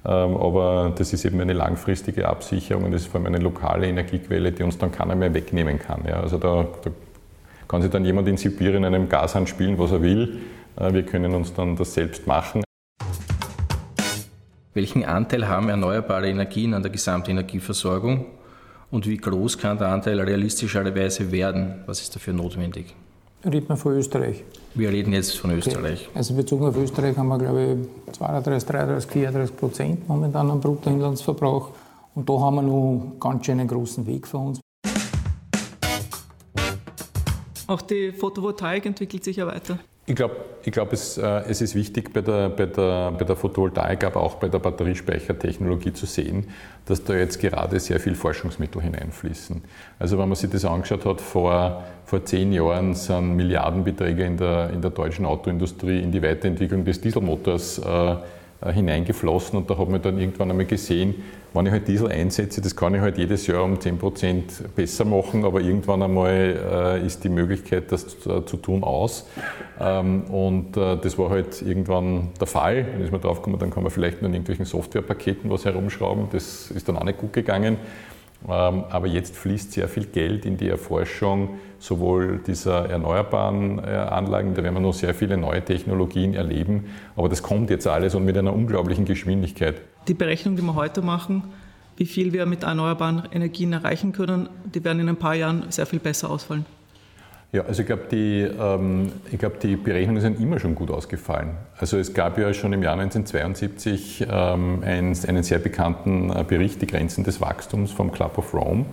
Ähm, 0.05 0.35
aber 0.35 0.91
das 0.93 1.13
ist 1.13 1.23
eben 1.23 1.39
eine 1.39 1.53
langfristige 1.53 2.27
Absicherung 2.27 2.83
und 2.83 2.91
das 2.91 3.03
ist 3.03 3.07
vor 3.07 3.21
allem 3.21 3.27
eine 3.27 3.37
lokale 3.37 3.87
Energiequelle, 3.87 4.51
die 4.51 4.61
uns 4.61 4.77
dann 4.77 4.91
keiner 4.91 5.15
mehr 5.15 5.33
wegnehmen 5.33 5.79
kann. 5.79 6.05
Also 6.07 6.37
da, 6.37 6.67
da 6.83 6.91
kann 7.69 7.81
sich 7.81 7.91
dann 7.91 8.03
jemand 8.03 8.27
in 8.27 8.35
Sibirien 8.35 8.83
in 8.83 8.93
einem 8.93 9.07
Gashahn 9.07 9.47
spielen, 9.47 9.79
was 9.79 9.93
er 9.93 10.01
will. 10.01 10.39
Wir 10.75 11.03
können 11.03 11.33
uns 11.33 11.53
dann 11.53 11.77
das 11.77 11.93
selbst 11.93 12.27
machen. 12.27 12.61
Welchen 14.73 15.05
Anteil 15.05 15.47
haben 15.47 15.69
erneuerbare 15.69 16.27
Energien 16.27 16.73
an 16.73 16.81
der 16.81 16.91
Gesamtenergieversorgung 16.91 18.25
und 18.89 19.07
wie 19.07 19.17
groß 19.17 19.59
kann 19.59 19.77
der 19.77 19.89
Anteil 19.89 20.19
realistischerweise 20.19 21.31
werden? 21.31 21.83
Was 21.85 22.01
ist 22.01 22.15
dafür 22.15 22.33
notwendig? 22.33 22.95
Reden 23.45 23.69
wir 23.69 23.77
von 23.77 23.93
Österreich. 23.93 24.43
Wir 24.73 24.89
reden 24.89 25.13
jetzt 25.13 25.37
von 25.37 25.51
Österreich. 25.51 26.07
Okay. 26.07 26.17
Also 26.17 26.33
bezogen 26.33 26.65
auf 26.65 26.75
Österreich 26.75 27.15
haben 27.15 27.27
wir, 27.27 27.37
glaube 27.37 27.77
ich, 28.07 28.13
32, 28.13 28.67
33, 28.67 29.11
34 29.11 29.55
Prozent 29.55 30.07
momentan 30.07 30.49
am 30.49 30.59
Bruttoinlandsverbrauch. 30.59 31.69
Und 32.15 32.27
da 32.27 32.33
haben 32.39 32.55
wir 32.55 32.61
noch 32.63 33.15
ganz 33.19 33.45
schön 33.45 33.59
einen 33.59 33.67
großen 33.67 34.07
Weg 34.07 34.25
vor 34.25 34.47
uns. 34.47 34.59
Auch 37.67 37.81
die 37.81 38.11
Photovoltaik 38.11 38.87
entwickelt 38.87 39.23
sich 39.23 39.37
ja 39.37 39.45
weiter. 39.45 39.77
Ich 40.05 40.15
glaube, 40.15 40.35
ich 40.63 40.71
glaub, 40.73 40.91
es, 40.91 41.17
äh, 41.17 41.43
es 41.47 41.61
ist 41.61 41.75
wichtig 41.75 42.11
bei 42.11 42.19
der, 42.19 42.49
bei, 42.49 42.65
der, 42.65 43.11
bei 43.11 43.23
der 43.23 43.37
Photovoltaik, 43.37 44.03
aber 44.03 44.21
auch 44.21 44.35
bei 44.35 44.49
der 44.49 44.59
Batteriespeichertechnologie 44.59 45.93
zu 45.93 46.05
sehen, 46.05 46.47
dass 46.85 47.05
da 47.05 47.13
jetzt 47.13 47.39
gerade 47.39 47.79
sehr 47.79 48.01
viel 48.01 48.13
Forschungsmittel 48.13 48.81
hineinfließen. 48.81 49.61
Also 49.99 50.17
wenn 50.17 50.27
man 50.27 50.35
sich 50.35 50.49
das 50.49 50.65
angeschaut 50.65 51.05
hat, 51.05 51.21
vor, 51.21 51.83
vor 52.05 52.25
zehn 52.25 52.51
Jahren 52.51 52.95
sind 52.95 53.37
Milliardenbeträge 53.37 54.25
in 54.25 54.35
der, 54.35 54.71
in 54.71 54.81
der 54.81 54.91
deutschen 54.91 55.25
Autoindustrie 55.25 56.01
in 56.01 56.11
die 56.11 56.21
Weiterentwicklung 56.21 56.83
des 56.83 56.99
Dieselmotors 56.99 57.79
äh, 57.79 58.15
hineingeflossen 58.71 59.57
und 59.57 59.69
da 59.69 59.77
hat 59.77 59.89
man 59.89 60.01
dann 60.01 60.17
irgendwann 60.17 60.51
einmal 60.51 60.65
gesehen, 60.65 61.15
wenn 61.53 61.67
ich 61.67 61.71
halt 61.71 61.87
Diesel 61.87 62.11
einsetze, 62.11 62.61
das 62.61 62.75
kann 62.75 62.95
ich 62.95 63.01
halt 63.01 63.17
jedes 63.17 63.45
Jahr 63.45 63.63
um 63.63 63.75
10% 63.75 64.41
besser 64.75 65.05
machen, 65.05 65.45
aber 65.45 65.61
irgendwann 65.61 66.01
einmal 66.01 66.99
äh, 67.01 67.05
ist 67.05 67.23
die 67.23 67.29
Möglichkeit, 67.29 67.91
das 67.91 68.19
zu, 68.19 68.29
äh, 68.31 68.41
tun, 68.41 68.83
aus. 68.83 69.27
Ähm, 69.79 70.23
und 70.31 70.75
äh, 70.77 70.97
das 70.97 71.17
war 71.19 71.29
halt 71.29 71.61
irgendwann 71.61 72.29
der 72.39 72.47
Fall. 72.47 72.85
Dann 72.85 73.01
ist 73.01 73.11
man 73.11 73.21
draufgekommen, 73.21 73.59
dann 73.59 73.69
kann 73.69 73.83
man 73.83 73.91
vielleicht 73.91 74.21
nur 74.21 74.29
in 74.29 74.33
irgendwelchen 74.33 74.65
Softwarepaketen 74.65 75.49
was 75.51 75.65
herumschrauben. 75.65 76.27
Das 76.31 76.71
ist 76.71 76.89
dann 76.89 76.97
auch 76.97 77.03
nicht 77.03 77.19
gut 77.19 77.33
gegangen. 77.33 77.77
Ähm, 78.47 78.83
aber 78.89 79.07
jetzt 79.07 79.37
fließt 79.37 79.71
sehr 79.71 79.87
viel 79.87 80.05
Geld 80.05 80.45
in 80.45 80.57
die 80.57 80.67
Erforschung 80.67 81.59
sowohl 81.79 82.39
dieser 82.45 82.89
erneuerbaren 82.89 83.79
äh, 83.79 83.91
Anlagen, 83.91 84.53
da 84.53 84.63
werden 84.63 84.75
wir 84.75 84.81
noch 84.81 84.93
sehr 84.93 85.13
viele 85.13 85.37
neue 85.37 85.63
Technologien 85.63 86.33
erleben, 86.33 86.85
aber 87.15 87.29
das 87.29 87.43
kommt 87.43 87.69
jetzt 87.69 87.87
alles 87.87 88.15
und 88.15 88.25
mit 88.25 88.37
einer 88.37 88.53
unglaublichen 88.53 89.05
Geschwindigkeit. 89.05 89.81
Die 90.07 90.13
Berechnung, 90.13 90.55
die 90.55 90.61
wir 90.61 90.75
heute 90.75 91.01
machen, 91.01 91.43
wie 91.97 92.05
viel 92.05 92.33
wir 92.33 92.45
mit 92.45 92.63
erneuerbaren 92.63 93.23
Energien 93.31 93.73
erreichen 93.73 94.13
können, 94.13 94.49
die 94.65 94.83
werden 94.83 94.99
in 94.99 95.09
ein 95.09 95.17
paar 95.17 95.35
Jahren 95.35 95.65
sehr 95.69 95.85
viel 95.85 95.99
besser 95.99 96.29
ausfallen. 96.29 96.65
Ja, 97.53 97.65
also 97.65 97.81
ich 97.81 97.85
glaube, 97.85 98.05
die, 98.09 98.41
ähm, 98.41 99.11
glaub, 99.37 99.59
die 99.59 99.75
Berechnungen 99.75 100.23
sind 100.23 100.39
immer 100.39 100.59
schon 100.59 100.73
gut 100.73 100.89
ausgefallen. 100.89 101.51
Also 101.77 101.99
es 101.99 102.15
gab 102.15 102.39
ja 102.39 102.51
schon 102.51 102.73
im 102.73 102.81
Jahr 102.81 102.93
1972 102.93 104.25
ähm, 104.27 104.81
einen, 104.83 105.15
einen 105.27 105.43
sehr 105.43 105.59
bekannten 105.59 106.31
äh, 106.31 106.43
Bericht, 106.43 106.81
die 106.81 106.87
Grenzen 106.87 107.23
des 107.23 107.41
Wachstums 107.41 107.91
vom 107.91 108.11
Club 108.11 108.39
of 108.39 108.55
Rome. 108.55 108.85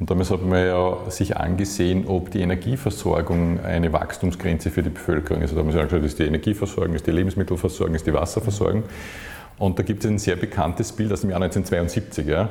Und 0.00 0.08
damals 0.08 0.30
hat 0.30 0.42
man 0.42 0.64
ja 0.64 1.10
sich 1.10 1.36
angesehen, 1.36 2.06
ob 2.06 2.30
die 2.30 2.40
Energieversorgung 2.40 3.60
eine 3.60 3.92
Wachstumsgrenze 3.92 4.70
für 4.70 4.82
die 4.82 4.88
Bevölkerung 4.88 5.42
ist. 5.42 5.50
Also 5.50 5.56
da 5.56 5.60
haben 5.60 5.74
wir 5.74 5.82
gesagt, 5.82 5.92
das 5.92 6.12
ist 6.12 6.18
die 6.18 6.24
Energieversorgung, 6.24 6.94
ist 6.94 7.06
die 7.06 7.10
Lebensmittelversorgung, 7.10 7.94
ist 7.94 8.06
die 8.06 8.14
Wasserversorgung. 8.14 8.84
Und 9.58 9.78
da 9.78 9.82
gibt 9.82 10.02
es 10.02 10.10
ein 10.10 10.18
sehr 10.18 10.36
bekanntes 10.36 10.92
Bild 10.92 11.12
aus 11.12 11.20
dem 11.20 11.28
Jahr 11.28 11.42
1972. 11.42 12.26
Ja. 12.26 12.48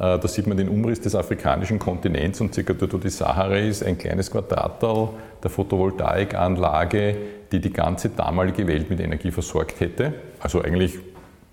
Äh, 0.00 0.18
da 0.18 0.26
sieht 0.26 0.46
man 0.46 0.56
den 0.56 0.70
Umriss 0.70 1.00
des 1.00 1.14
afrikanischen 1.14 1.78
Kontinents 1.78 2.40
und 2.40 2.54
circa 2.54 2.72
dort, 2.72 2.94
wo 2.94 2.96
die 2.96 3.10
Sahara 3.10 3.56
ist, 3.56 3.84
ein 3.84 3.98
kleines 3.98 4.30
Quadrattal 4.30 5.10
der 5.42 5.50
Photovoltaikanlage, 5.50 7.16
die 7.52 7.60
die 7.60 7.72
ganze 7.72 8.08
damalige 8.08 8.66
Welt 8.66 8.88
mit 8.88 8.98
Energie 8.98 9.30
versorgt 9.30 9.80
hätte. 9.80 10.14
Also 10.40 10.62
eigentlich 10.62 10.98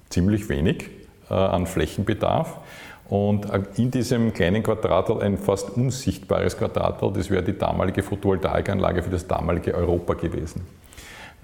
ziemlich 0.09 0.47
wenig 0.47 0.89
äh, 1.29 1.33
an 1.33 1.67
Flächenbedarf. 1.67 2.59
Und 3.09 3.49
äh, 3.49 3.63
in 3.75 3.91
diesem 3.91 4.33
kleinen 4.33 4.63
Quadrattal 4.63 5.21
ein 5.21 5.37
fast 5.37 5.71
unsichtbares 5.71 6.57
Quadrattal, 6.57 7.11
das 7.11 7.29
wäre 7.29 7.43
die 7.43 7.57
damalige 7.57 8.01
Photovoltaikanlage 8.01 9.03
für 9.03 9.09
das 9.09 9.27
damalige 9.27 9.75
Europa 9.75 10.13
gewesen. 10.13 10.65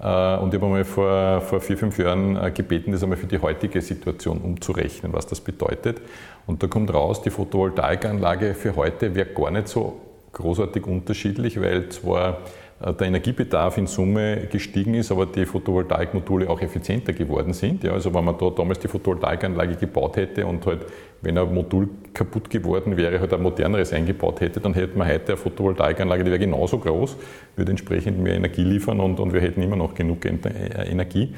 Äh, 0.00 0.36
und 0.36 0.52
ich 0.52 0.60
habe 0.60 0.66
einmal 0.66 0.84
vor, 0.84 1.40
vor 1.40 1.60
vier, 1.60 1.78
fünf 1.78 1.98
Jahren 1.98 2.36
äh, 2.36 2.50
gebeten, 2.50 2.92
das 2.92 3.02
einmal 3.02 3.18
für 3.18 3.26
die 3.26 3.38
heutige 3.38 3.80
Situation 3.80 4.38
umzurechnen, 4.38 5.12
was 5.12 5.26
das 5.26 5.40
bedeutet. 5.40 6.00
Und 6.46 6.62
da 6.62 6.66
kommt 6.66 6.92
raus, 6.92 7.22
die 7.22 7.30
Photovoltaikanlage 7.30 8.54
für 8.54 8.76
heute 8.76 9.14
wäre 9.14 9.28
gar 9.28 9.50
nicht 9.50 9.68
so 9.68 10.00
großartig 10.32 10.86
unterschiedlich, 10.86 11.60
weil 11.60 11.88
zwar 11.88 12.38
der 12.80 13.06
Energiebedarf 13.06 13.78
in 13.78 13.86
Summe 13.86 14.48
gestiegen 14.50 14.94
ist, 14.94 15.12
aber 15.12 15.26
die 15.26 15.46
Photovoltaikmodule 15.46 16.50
auch 16.50 16.60
effizienter 16.60 17.12
geworden 17.12 17.52
sind. 17.52 17.84
Ja, 17.84 17.92
also 17.92 18.12
wenn 18.12 18.24
man 18.24 18.36
da 18.36 18.50
damals 18.50 18.80
die 18.80 18.88
Photovoltaikanlage 18.88 19.76
gebaut 19.76 20.16
hätte 20.16 20.44
und 20.44 20.66
halt, 20.66 20.86
wenn 21.22 21.38
ein 21.38 21.54
Modul 21.54 21.88
kaputt 22.12 22.50
geworden 22.50 22.96
wäre, 22.96 23.20
halt 23.20 23.32
ein 23.32 23.42
moderneres 23.42 23.92
eingebaut 23.92 24.40
hätte, 24.40 24.60
dann 24.60 24.74
hätte 24.74 24.98
man 24.98 25.08
heute 25.08 25.28
eine 25.28 25.36
Photovoltaikanlage, 25.36 26.24
die 26.24 26.30
wäre 26.30 26.40
genauso 26.40 26.78
groß, 26.78 27.16
würde 27.56 27.70
entsprechend 27.70 28.18
mehr 28.18 28.34
Energie 28.34 28.64
liefern 28.64 28.98
und, 29.00 29.20
und 29.20 29.32
wir 29.32 29.40
hätten 29.40 29.62
immer 29.62 29.76
noch 29.76 29.94
genug 29.94 30.24
äh, 30.24 30.90
Energie. 30.90 31.32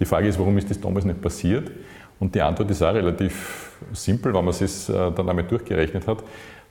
Die 0.00 0.04
Frage 0.04 0.28
ist, 0.28 0.38
warum 0.38 0.58
ist 0.58 0.70
das 0.70 0.80
damals 0.80 1.04
nicht 1.04 1.22
passiert? 1.22 1.70
Und 2.18 2.34
die 2.34 2.42
Antwort 2.42 2.70
ist 2.70 2.82
auch 2.82 2.92
relativ 2.92 3.78
simpel, 3.92 4.34
wenn 4.34 4.44
man 4.44 4.52
es 4.52 4.88
äh, 4.88 4.92
dann 4.92 5.28
einmal 5.28 5.44
durchgerechnet 5.44 6.06
hat. 6.06 6.22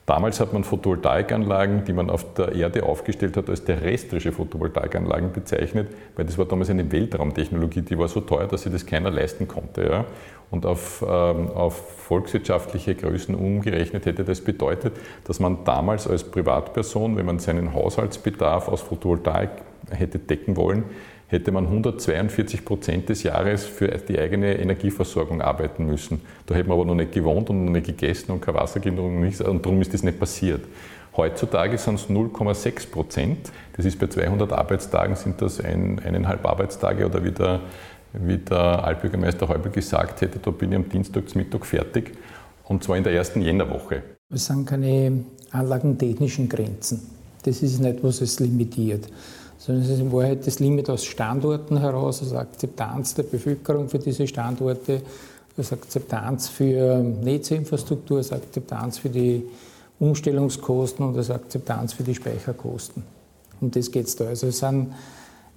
Damals 0.10 0.40
hat 0.40 0.54
man 0.54 0.64
Photovoltaikanlagen, 0.64 1.86
die 1.86 1.94
man 1.94 2.10
auf 2.10 2.34
der 2.34 2.56
Erde 2.56 2.82
aufgestellt 2.82 3.38
hat, 3.38 3.48
als 3.48 3.64
terrestrische 3.64 4.32
Photovoltaikanlagen 4.32 5.32
bezeichnet, 5.32 5.88
weil 6.16 6.26
das 6.26 6.36
war 6.36 6.46
damals 6.46 6.72
eine 6.72 6.92
Weltraumtechnologie, 6.92 7.84
die 7.84 7.96
war 7.96 8.08
so 8.08 8.22
teuer, 8.22 8.48
dass 8.48 8.64
sich 8.64 8.72
das 8.72 8.88
keiner 8.88 9.12
leisten 9.12 9.48
konnte. 9.48 9.84
Ja. 9.84 10.06
Und 10.50 10.66
auf, 10.66 11.06
ähm, 11.08 11.50
auf 11.50 11.76
volkswirtschaftliche 12.08 12.96
Größen 12.96 13.36
umgerechnet 13.36 14.08
hätte 14.08 14.24
das 14.24 14.42
bedeutet, 14.42 14.94
dass 15.26 15.40
man 15.40 15.64
damals 15.64 16.08
als 16.08 16.24
Privatperson, 16.24 17.16
wenn 17.16 17.28
man 17.28 17.38
seinen 17.38 17.76
Haushaltsbedarf 17.76 18.68
aus 18.68 18.82
Photovoltaik 18.82 19.52
hätte 19.92 20.18
decken 20.18 20.58
wollen, 20.58 20.86
hätte 21.30 21.52
man 21.52 21.66
142 21.66 22.66
Prozent 22.66 23.08
des 23.08 23.24
Jahres 23.24 23.64
für 23.64 23.88
die 23.88 24.20
eigene 24.20 24.58
Energieversorgung 24.58 25.42
arbeiten 25.42 25.86
müssen. 25.86 26.22
Da 26.48 26.56
hätte 26.56 26.68
man 26.68 26.78
aber 26.78 26.86
noch 26.86 26.96
nicht 26.96 27.12
gewohnt 27.12 27.52
und 27.52 27.66
noch 27.66 27.72
nicht 27.72 27.86
gegessen 27.86 28.32
und 28.32 28.42
kein 28.42 28.56
Wasser 28.56 28.80
genug 28.80 29.06
und 29.06 29.22
nichts, 29.22 29.40
und 29.40 29.64
darum 29.64 29.80
ist 29.80 29.94
das 29.94 30.02
nicht 30.02 30.20
passiert. 30.20 30.62
Heutzutage 31.16 31.78
sind 31.78 31.96
es 31.96 32.08
0,6 32.08 32.90
Prozent. 32.90 33.52
Das 33.78 33.86
ist 33.86 34.00
bei 34.00 34.08
200 34.08 34.52
Arbeitstagen 34.52 35.16
sind 35.16 35.42
das 35.42 35.60
ein, 35.60 36.00
eineinhalb 36.00 36.46
Arbeitstage 36.46 37.06
oder 37.06 37.24
wie 37.24 37.32
der, 37.32 37.60
wie 38.14 38.38
der 38.38 38.84
Altbürgermeister 38.84 39.48
Häubel 39.48 39.72
gesagt 39.72 40.22
hätte, 40.22 40.40
da 40.40 40.50
bin 40.50 40.72
ich 40.72 40.78
am 40.78 40.90
Dienstag 40.90 41.30
zum 41.30 41.42
Mittag 41.42 41.66
fertig 41.66 42.14
und 42.64 42.84
zwar 42.84 42.98
in 42.98 43.04
der 43.04 43.14
ersten 43.14 43.42
Jännerwoche. 43.42 44.02
Es 44.34 44.48
sind 44.48 44.66
keine 44.66 45.26
anlagentechnischen 45.52 46.50
Grenzen. 46.50 47.02
Das 47.44 47.62
ist 47.62 47.80
nicht, 47.80 48.04
was 48.04 48.22
es 48.22 48.40
limitiert 48.40 49.08
sondern 49.60 49.84
es 49.84 49.90
ist 49.90 50.00
in 50.00 50.12
Wahrheit 50.12 50.48
das 50.48 50.60
Limit 50.60 50.90
aus 50.90 51.04
Standorten 51.06 51.78
heraus, 51.78 52.22
also 52.22 52.38
Akzeptanz 52.38 53.14
der 53.14 53.24
Bevölkerung 53.24 53.90
für 53.90 54.00
diese 54.00 54.26
Standorte, 54.26 55.02
also 55.58 55.76
Akzeptanz 55.76 56.48
für 56.48 57.00
Netzinfrastruktur, 57.00 58.18
also 58.18 58.36
Akzeptanz 58.36 58.98
für 58.98 59.10
die 59.10 59.44
Umstellungskosten 60.00 61.06
und 61.06 61.18
als 61.18 61.30
Akzeptanz 61.30 61.92
für 61.92 62.04
die 62.04 62.16
Speicherkosten. 62.16 63.04
Um 63.60 63.70
das 63.70 63.92
geht 63.92 64.08
es 64.08 64.16
da. 64.16 64.28
Also 64.28 64.48
es 64.48 64.60
sind, 64.60 64.94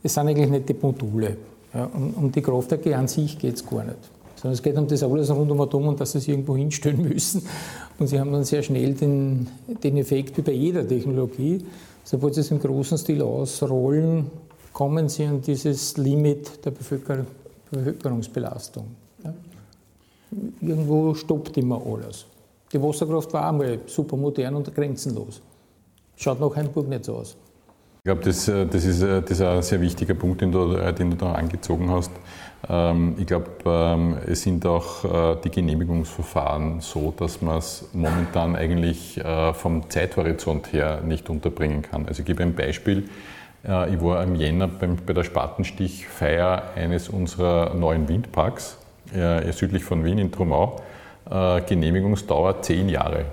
es 0.03 0.15
sind 0.15 0.27
eigentlich 0.27 0.51
nicht 0.51 0.69
die 0.69 0.75
Module. 0.75 1.37
Ja, 1.73 1.85
um, 1.95 2.15
um 2.15 2.33
die 2.33 2.43
Kraftwerke 2.43 2.97
an 2.97 3.07
sich 3.07 3.39
geht 3.39 3.55
es 3.55 3.65
gar 3.65 3.85
nicht. 3.85 3.99
Sondern 4.35 4.55
es 4.55 4.63
geht 4.63 4.77
um 4.77 4.89
das 4.89 5.05
alles 5.05 5.31
rund 5.31 5.53
um 5.53 5.61
Atom 5.61 5.87
und 5.87 6.01
dass 6.01 6.11
sie 6.11 6.19
es 6.19 6.27
irgendwo 6.27 6.57
hinstellen 6.57 7.03
müssen. 7.09 7.47
Und 8.01 8.09
sie 8.09 8.19
haben 8.19 8.33
dann 8.33 8.43
sehr 8.43 8.65
schnell 8.65 8.95
den, 8.95 9.47
den 9.85 9.97
Effekt 9.97 10.37
wie 10.37 10.43
bei 10.43 10.53
jeder 10.53 10.87
Technologie. 10.87 11.65
Sobald 12.05 12.35
sie 12.35 12.41
es 12.41 12.51
im 12.51 12.61
großen 12.61 12.99
Stil 12.99 13.23
ausrollen, 13.23 14.31
kommen 14.73 15.09
sie 15.09 15.25
an 15.25 15.41
dieses 15.41 15.97
Limit 15.97 16.65
der 16.65 16.71
Bevölker 16.71 17.25
Bevölkerungsbelastung. 17.73 18.85
Ja. 19.25 19.35
Irgendwo 20.61 21.15
stoppt 21.15 21.57
immer 21.57 21.81
alles. 21.85 22.27
Die 22.73 22.83
Wasserkraft 22.83 23.33
war 23.33 23.49
einmal 23.49 23.81
super 23.87 24.17
modern 24.17 24.57
und 24.57 24.75
grenzenlos. 24.75 25.41
Schaut 26.17 26.41
nach 26.41 26.85
nicht 26.87 27.05
so 27.05 27.17
aus. 27.17 27.37
Ich 28.05 28.07
glaube, 28.07 28.23
das, 28.25 28.49
äh, 28.49 28.67
das, 28.67 28.85
ist, 28.85 29.01
äh, 29.01 29.23
das 29.23 29.31
ist 29.31 29.43
ein 29.43 29.63
sehr 29.63 29.81
wichtiger 29.81 30.15
Punkt, 30.15 30.41
den 30.41 30.51
du, 30.51 30.75
äh, 30.75 30.93
den 30.93 31.11
du 31.11 31.17
da 31.17 31.35
angezogen 31.35 31.89
hast. 31.89 32.11
Ähm, 32.69 33.15
ich 33.17 33.27
glaube, 33.27 33.47
ähm, 33.65 34.17
es 34.27 34.43
sind 34.43 34.67
auch 34.67 35.39
die 35.41 35.51
Genehmigungsverfahren 35.51 36.81
so, 36.81 37.15
dass 37.17 37.41
man 37.43 37.59
es 37.59 37.89
momentan 37.93 38.57
eigentlich 38.57 39.21
vom 39.53 39.89
Zeithorizont 39.89 40.73
her 40.73 41.01
nicht 41.05 41.31
unterbringen 41.31 41.83
kann. 41.83 42.07
Also 42.09 42.23
ich 42.23 42.27
gebe 42.27 42.43
ein 42.43 42.55
Beispiel. 42.55 43.09
Ich 43.63 44.03
war 44.03 44.23
im 44.25 44.35
Jänner 44.35 44.67
bei 44.69 45.13
der 45.13 45.23
Spatenstichfeier 45.23 46.73
eines 46.75 47.09
unserer 47.09 47.75
neuen 47.75 48.09
Windparks 48.09 48.79
südlich 49.53 49.85
von 49.85 50.05
Wien 50.05 50.19
in 50.19 50.33
Trumau. 50.33 50.81
Genehmigungsdauer 51.67 52.63
zehn 52.63 52.89
Jahre. 52.89 53.27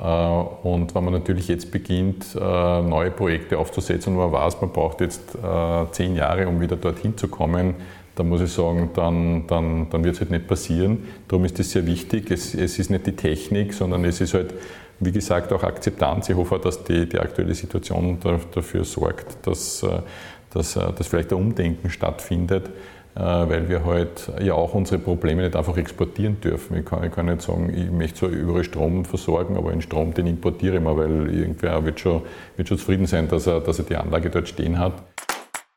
Äh, 0.00 0.04
und 0.04 0.94
wenn 0.94 1.04
man 1.04 1.12
natürlich 1.12 1.48
jetzt 1.48 1.70
beginnt, 1.70 2.34
äh, 2.34 2.82
neue 2.82 3.10
Projekte 3.10 3.58
aufzusetzen 3.58 4.12
und 4.12 4.18
man 4.18 4.32
weiß, 4.32 4.60
man 4.60 4.70
braucht 4.70 5.00
jetzt 5.00 5.34
äh, 5.34 5.90
zehn 5.92 6.14
Jahre, 6.16 6.48
um 6.48 6.60
wieder 6.60 6.76
dorthin 6.76 7.16
zu 7.16 7.28
kommen, 7.28 7.74
dann 8.14 8.28
muss 8.28 8.40
ich 8.40 8.52
sagen, 8.52 8.90
dann, 8.94 9.46
dann, 9.46 9.88
dann 9.90 10.04
wird 10.04 10.14
es 10.14 10.20
halt 10.20 10.30
nicht 10.30 10.48
passieren. 10.48 11.04
Darum 11.28 11.44
ist 11.44 11.58
es 11.60 11.70
sehr 11.70 11.86
wichtig. 11.86 12.30
Es, 12.30 12.54
es 12.54 12.78
ist 12.78 12.90
nicht 12.90 13.06
die 13.06 13.14
Technik, 13.14 13.72
sondern 13.72 14.04
es 14.04 14.20
ist 14.20 14.34
halt, 14.34 14.54
wie 14.98 15.12
gesagt, 15.12 15.52
auch 15.52 15.62
Akzeptanz. 15.62 16.28
Ich 16.28 16.36
hoffe, 16.36 16.58
dass 16.58 16.82
die, 16.82 17.08
die 17.08 17.18
aktuelle 17.18 17.54
Situation 17.54 18.18
dafür 18.52 18.84
sorgt, 18.84 19.46
dass, 19.46 19.86
dass, 20.50 20.74
dass 20.74 21.06
vielleicht 21.06 21.32
ein 21.32 21.38
Umdenken 21.38 21.90
stattfindet. 21.90 22.70
Äh, 23.18 23.20
weil 23.20 23.68
wir 23.68 23.84
halt 23.84 24.30
ja 24.40 24.54
auch 24.54 24.74
unsere 24.74 25.00
Probleme 25.00 25.42
nicht 25.42 25.56
einfach 25.56 25.76
exportieren 25.76 26.40
dürfen. 26.40 26.76
Ich 26.76 26.84
kann, 26.84 27.02
ich 27.02 27.10
kann 27.10 27.26
nicht 27.26 27.42
sagen, 27.42 27.74
ich 27.74 27.90
möchte 27.90 28.20
zwar 28.20 28.28
überall 28.28 28.62
Strom 28.62 29.04
versorgen, 29.04 29.56
aber 29.56 29.72
den 29.72 29.82
Strom, 29.82 30.14
den 30.14 30.28
importiere 30.28 30.76
ich 30.76 30.82
mal, 30.82 30.96
weil 30.96 31.34
irgendwer 31.34 31.84
wird 31.84 31.98
schon, 31.98 32.22
wird 32.56 32.68
schon 32.68 32.78
zufrieden 32.78 33.06
sein, 33.06 33.26
dass 33.26 33.48
er, 33.48 33.58
dass 33.58 33.80
er 33.80 33.86
die 33.86 33.96
Anlage 33.96 34.30
dort 34.30 34.46
stehen 34.46 34.78
hat. 34.78 34.92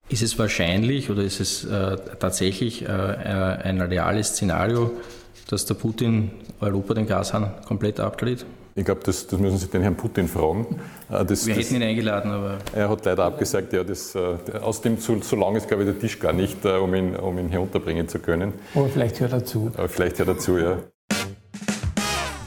Ist 0.10 0.22
es 0.22 0.38
wahrscheinlich 0.38 1.10
oder 1.10 1.24
ist 1.24 1.40
es 1.40 1.66
äh, 1.66 1.98
tatsächlich 2.20 2.84
äh, 2.84 2.86
äh 2.86 3.58
ein 3.64 3.82
reales 3.82 4.28
Szenario, 4.36 4.92
dass 5.50 5.66
der 5.66 5.74
Putin 5.74 6.30
Europa 6.60 6.94
den 6.94 7.08
Gashahn 7.08 7.54
komplett 7.66 8.00
abdreht? 8.00 8.46
Ich 8.74 8.86
glaube, 8.86 9.02
das, 9.04 9.28
das, 9.28 9.38
müssen 9.40 9.58
Sie 9.58 9.68
den 9.68 9.82
Herrn 9.82 9.96
Putin 9.96 10.28
fragen. 10.28 10.66
Äh, 11.10 11.26
das, 11.26 11.46
Wir 11.46 11.56
hätten 11.56 11.76
ihn 11.76 11.84
eingeladen, 11.84 12.32
aber. 12.32 12.58
Er 12.74 12.90
hat 12.90 13.04
leider 13.04 13.26
abgesagt, 13.26 13.74
ja, 13.74 13.84
das, 13.84 14.16
äh, 14.16 14.38
außerdem 14.62 15.00
zu, 15.00 15.22
so 15.22 15.36
lang 15.36 15.56
ist, 15.56 15.68
glaube 15.68 15.84
ich, 15.84 15.90
der 15.90 16.00
Tisch 16.00 16.20
gar 16.20 16.32
nicht, 16.32 16.64
äh, 16.64 16.78
um 16.78 16.94
ihn, 16.96 17.16
um 17.16 17.38
ihn 17.38 17.50
hier 17.50 17.60
unterbringen 17.60 18.08
zu 18.08 18.20
können. 18.20 18.54
Aber 18.74 18.88
vielleicht 18.88 19.20
hört 19.20 19.34
er 19.34 19.44
zu. 19.44 19.72
Aber 19.76 19.90
vielleicht 19.90 20.20
hört 20.20 20.30
er 20.30 20.38
zu, 20.38 20.58
ja. 20.58 20.78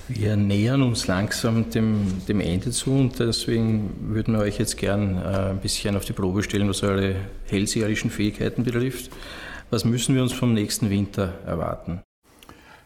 Wir 0.09 0.37
nähern 0.37 0.83
uns 0.83 1.07
langsam 1.07 1.71
dem, 1.71 2.23
dem, 2.29 2.41
Ende 2.41 2.71
zu 2.71 2.93
und 2.93 3.19
deswegen 3.19 3.91
würden 4.15 4.35
wir 4.35 4.43
euch 4.43 4.59
jetzt 4.59 4.77
gern 4.77 5.17
ein 5.17 5.59
bisschen 5.59 5.97
auf 5.97 6.05
die 6.05 6.13
Probe 6.13 6.43
stellen, 6.43 6.69
was 6.69 6.83
eure 6.83 7.17
hellseherischen 7.47 8.11
Fähigkeiten 8.11 8.65
betrifft. 8.65 9.11
Was 9.71 9.85
müssen 9.85 10.15
wir 10.15 10.23
uns 10.23 10.33
vom 10.33 10.53
nächsten 10.53 10.91
Winter 10.91 11.33
erwarten? 11.47 12.04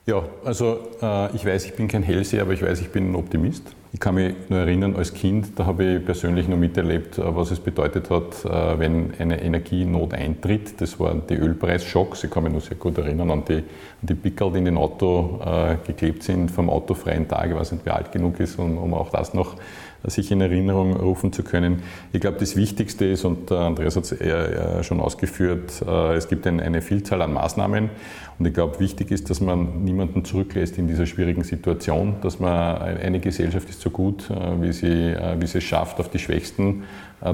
Ja, 0.09 0.23
also 0.43 0.79
äh, 1.03 1.37
ich 1.37 1.45
weiß, 1.45 1.67
ich 1.67 1.75
bin 1.75 1.87
kein 1.87 2.03
Hellseher, 2.03 2.41
aber 2.41 2.55
ich 2.55 2.63
weiß, 2.63 2.81
ich 2.81 2.89
bin 2.89 3.13
ein 3.13 3.15
Optimist. 3.15 3.75
Ich 3.93 4.01
kann 4.01 4.15
mich 4.15 4.35
nur 4.49 4.61
erinnern, 4.61 4.97
als 4.97 5.13
Kind, 5.13 5.59
da 5.59 5.67
habe 5.67 5.85
ich 5.85 6.05
persönlich 6.07 6.49
nur 6.49 6.57
miterlebt, 6.57 7.19
äh, 7.19 7.37
was 7.37 7.51
es 7.51 7.61
bedeutet 7.61 8.09
hat, 8.09 8.43
äh, 8.47 8.79
wenn 8.79 9.13
eine 9.19 9.43
Energienot 9.43 10.15
eintritt. 10.15 10.81
Das 10.81 10.99
waren 10.99 11.25
die 11.29 11.35
Ölpreisschocks. 11.35 12.25
Ich 12.25 12.31
kann 12.31 12.45
mich 12.45 12.53
nur 12.53 12.63
sehr 12.63 12.79
gut 12.79 12.97
erinnern 12.97 13.31
an 13.31 13.45
die, 13.47 13.57
an 13.57 13.63
die 14.01 14.15
Pickel, 14.15 14.51
die 14.53 14.59
in 14.61 14.65
den 14.65 14.79
Auto 14.79 15.41
äh, 15.45 15.77
geklebt 15.87 16.23
sind 16.23 16.51
vom 16.51 16.71
autofreien 16.71 17.29
Tag. 17.29 17.51
Ich 17.51 17.55
weiß 17.55 17.73
nicht, 17.73 17.85
wer 17.85 17.97
alt 17.97 18.11
genug 18.11 18.41
ist, 18.41 18.59
um, 18.59 18.79
um 18.79 18.95
auch 18.95 19.11
das 19.11 19.35
noch 19.35 19.57
sich 20.05 20.31
in 20.31 20.41
Erinnerung 20.41 20.97
rufen 20.97 21.33
zu 21.33 21.43
können. 21.43 21.83
Ich 22.13 22.21
glaube, 22.21 22.39
das 22.39 22.57
Wichtigste 22.57 23.05
ist, 23.05 23.25
und 23.25 23.51
Andreas 23.51 23.97
hat 23.97 24.11
es 24.11 24.87
schon 24.87 25.01
ausgeführt, 25.01 25.83
äh, 25.87 26.15
es 26.15 26.29
gibt 26.29 26.47
eine 26.47 26.83
Vielzahl 26.83 27.23
an 27.23 27.33
Maßnahmen. 27.33 27.91
Und 28.39 28.47
ich 28.47 28.55
glaube, 28.55 28.79
wichtig 28.79 29.11
ist, 29.11 29.31
dass 29.31 29.41
man 29.41 29.83
niemanden 29.85 30.25
zurücklässt 30.25 30.79
in 30.79 30.87
dieser 30.87 31.07
schwierigen 31.07 31.43
Situation, 31.43 32.17
dass 32.23 32.39
man 32.39 32.79
eine 32.79 33.19
Gesellschaft 33.19 33.69
ist 33.69 33.81
so 33.81 33.91
gut, 33.91 34.31
äh, 34.31 34.63
wie 34.63 34.73
sie, 34.73 34.87
äh, 34.87 35.37
wie 35.41 35.47
sie 35.47 35.59
es 35.59 35.65
schafft, 35.65 35.99
auf 35.99 36.09
die 36.09 36.19
Schwächsten 36.19 36.85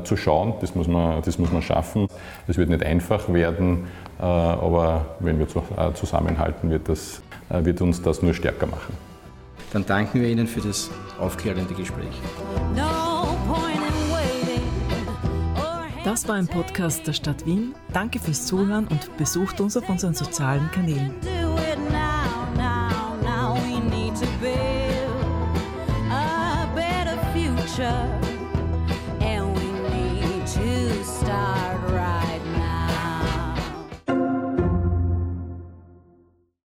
zu 0.05 0.17
schauen. 0.17 0.55
Das 0.63 0.75
muss 0.75 0.89
man, 0.89 1.21
das 1.21 1.39
muss 1.39 1.53
man 1.53 1.61
schaffen. 1.61 2.09
Es 2.49 2.57
wird 2.57 2.71
nicht 2.71 2.83
einfach 2.83 3.31
werden, 3.31 3.85
aber 4.17 5.05
wenn 5.21 5.39
wir 5.39 5.47
zusammenhalten, 5.93 6.71
wird, 6.71 6.89
das, 6.89 7.21
wird 7.51 7.83
uns 7.83 8.01
das 8.01 8.23
nur 8.23 8.33
stärker 8.33 8.67
machen 8.67 9.14
dann 9.75 9.85
danken 9.85 10.23
wir 10.23 10.29
Ihnen 10.29 10.47
für 10.47 10.61
das 10.61 10.89
aufklärende 11.19 11.75
Gespräch. 11.75 12.15
Das 16.05 16.29
war 16.29 16.37
ein 16.37 16.47
Podcast 16.47 17.07
der 17.07 17.13
Stadt 17.13 17.45
Wien. 17.45 17.75
Danke 17.93 18.21
fürs 18.21 18.47
Zuhören 18.47 18.87
und 18.87 19.17
besucht 19.17 19.61
uns 19.61 19.77
auf 19.77 19.89
unseren 19.89 20.15
sozialen 20.15 20.71
Kanälen. 20.71 21.13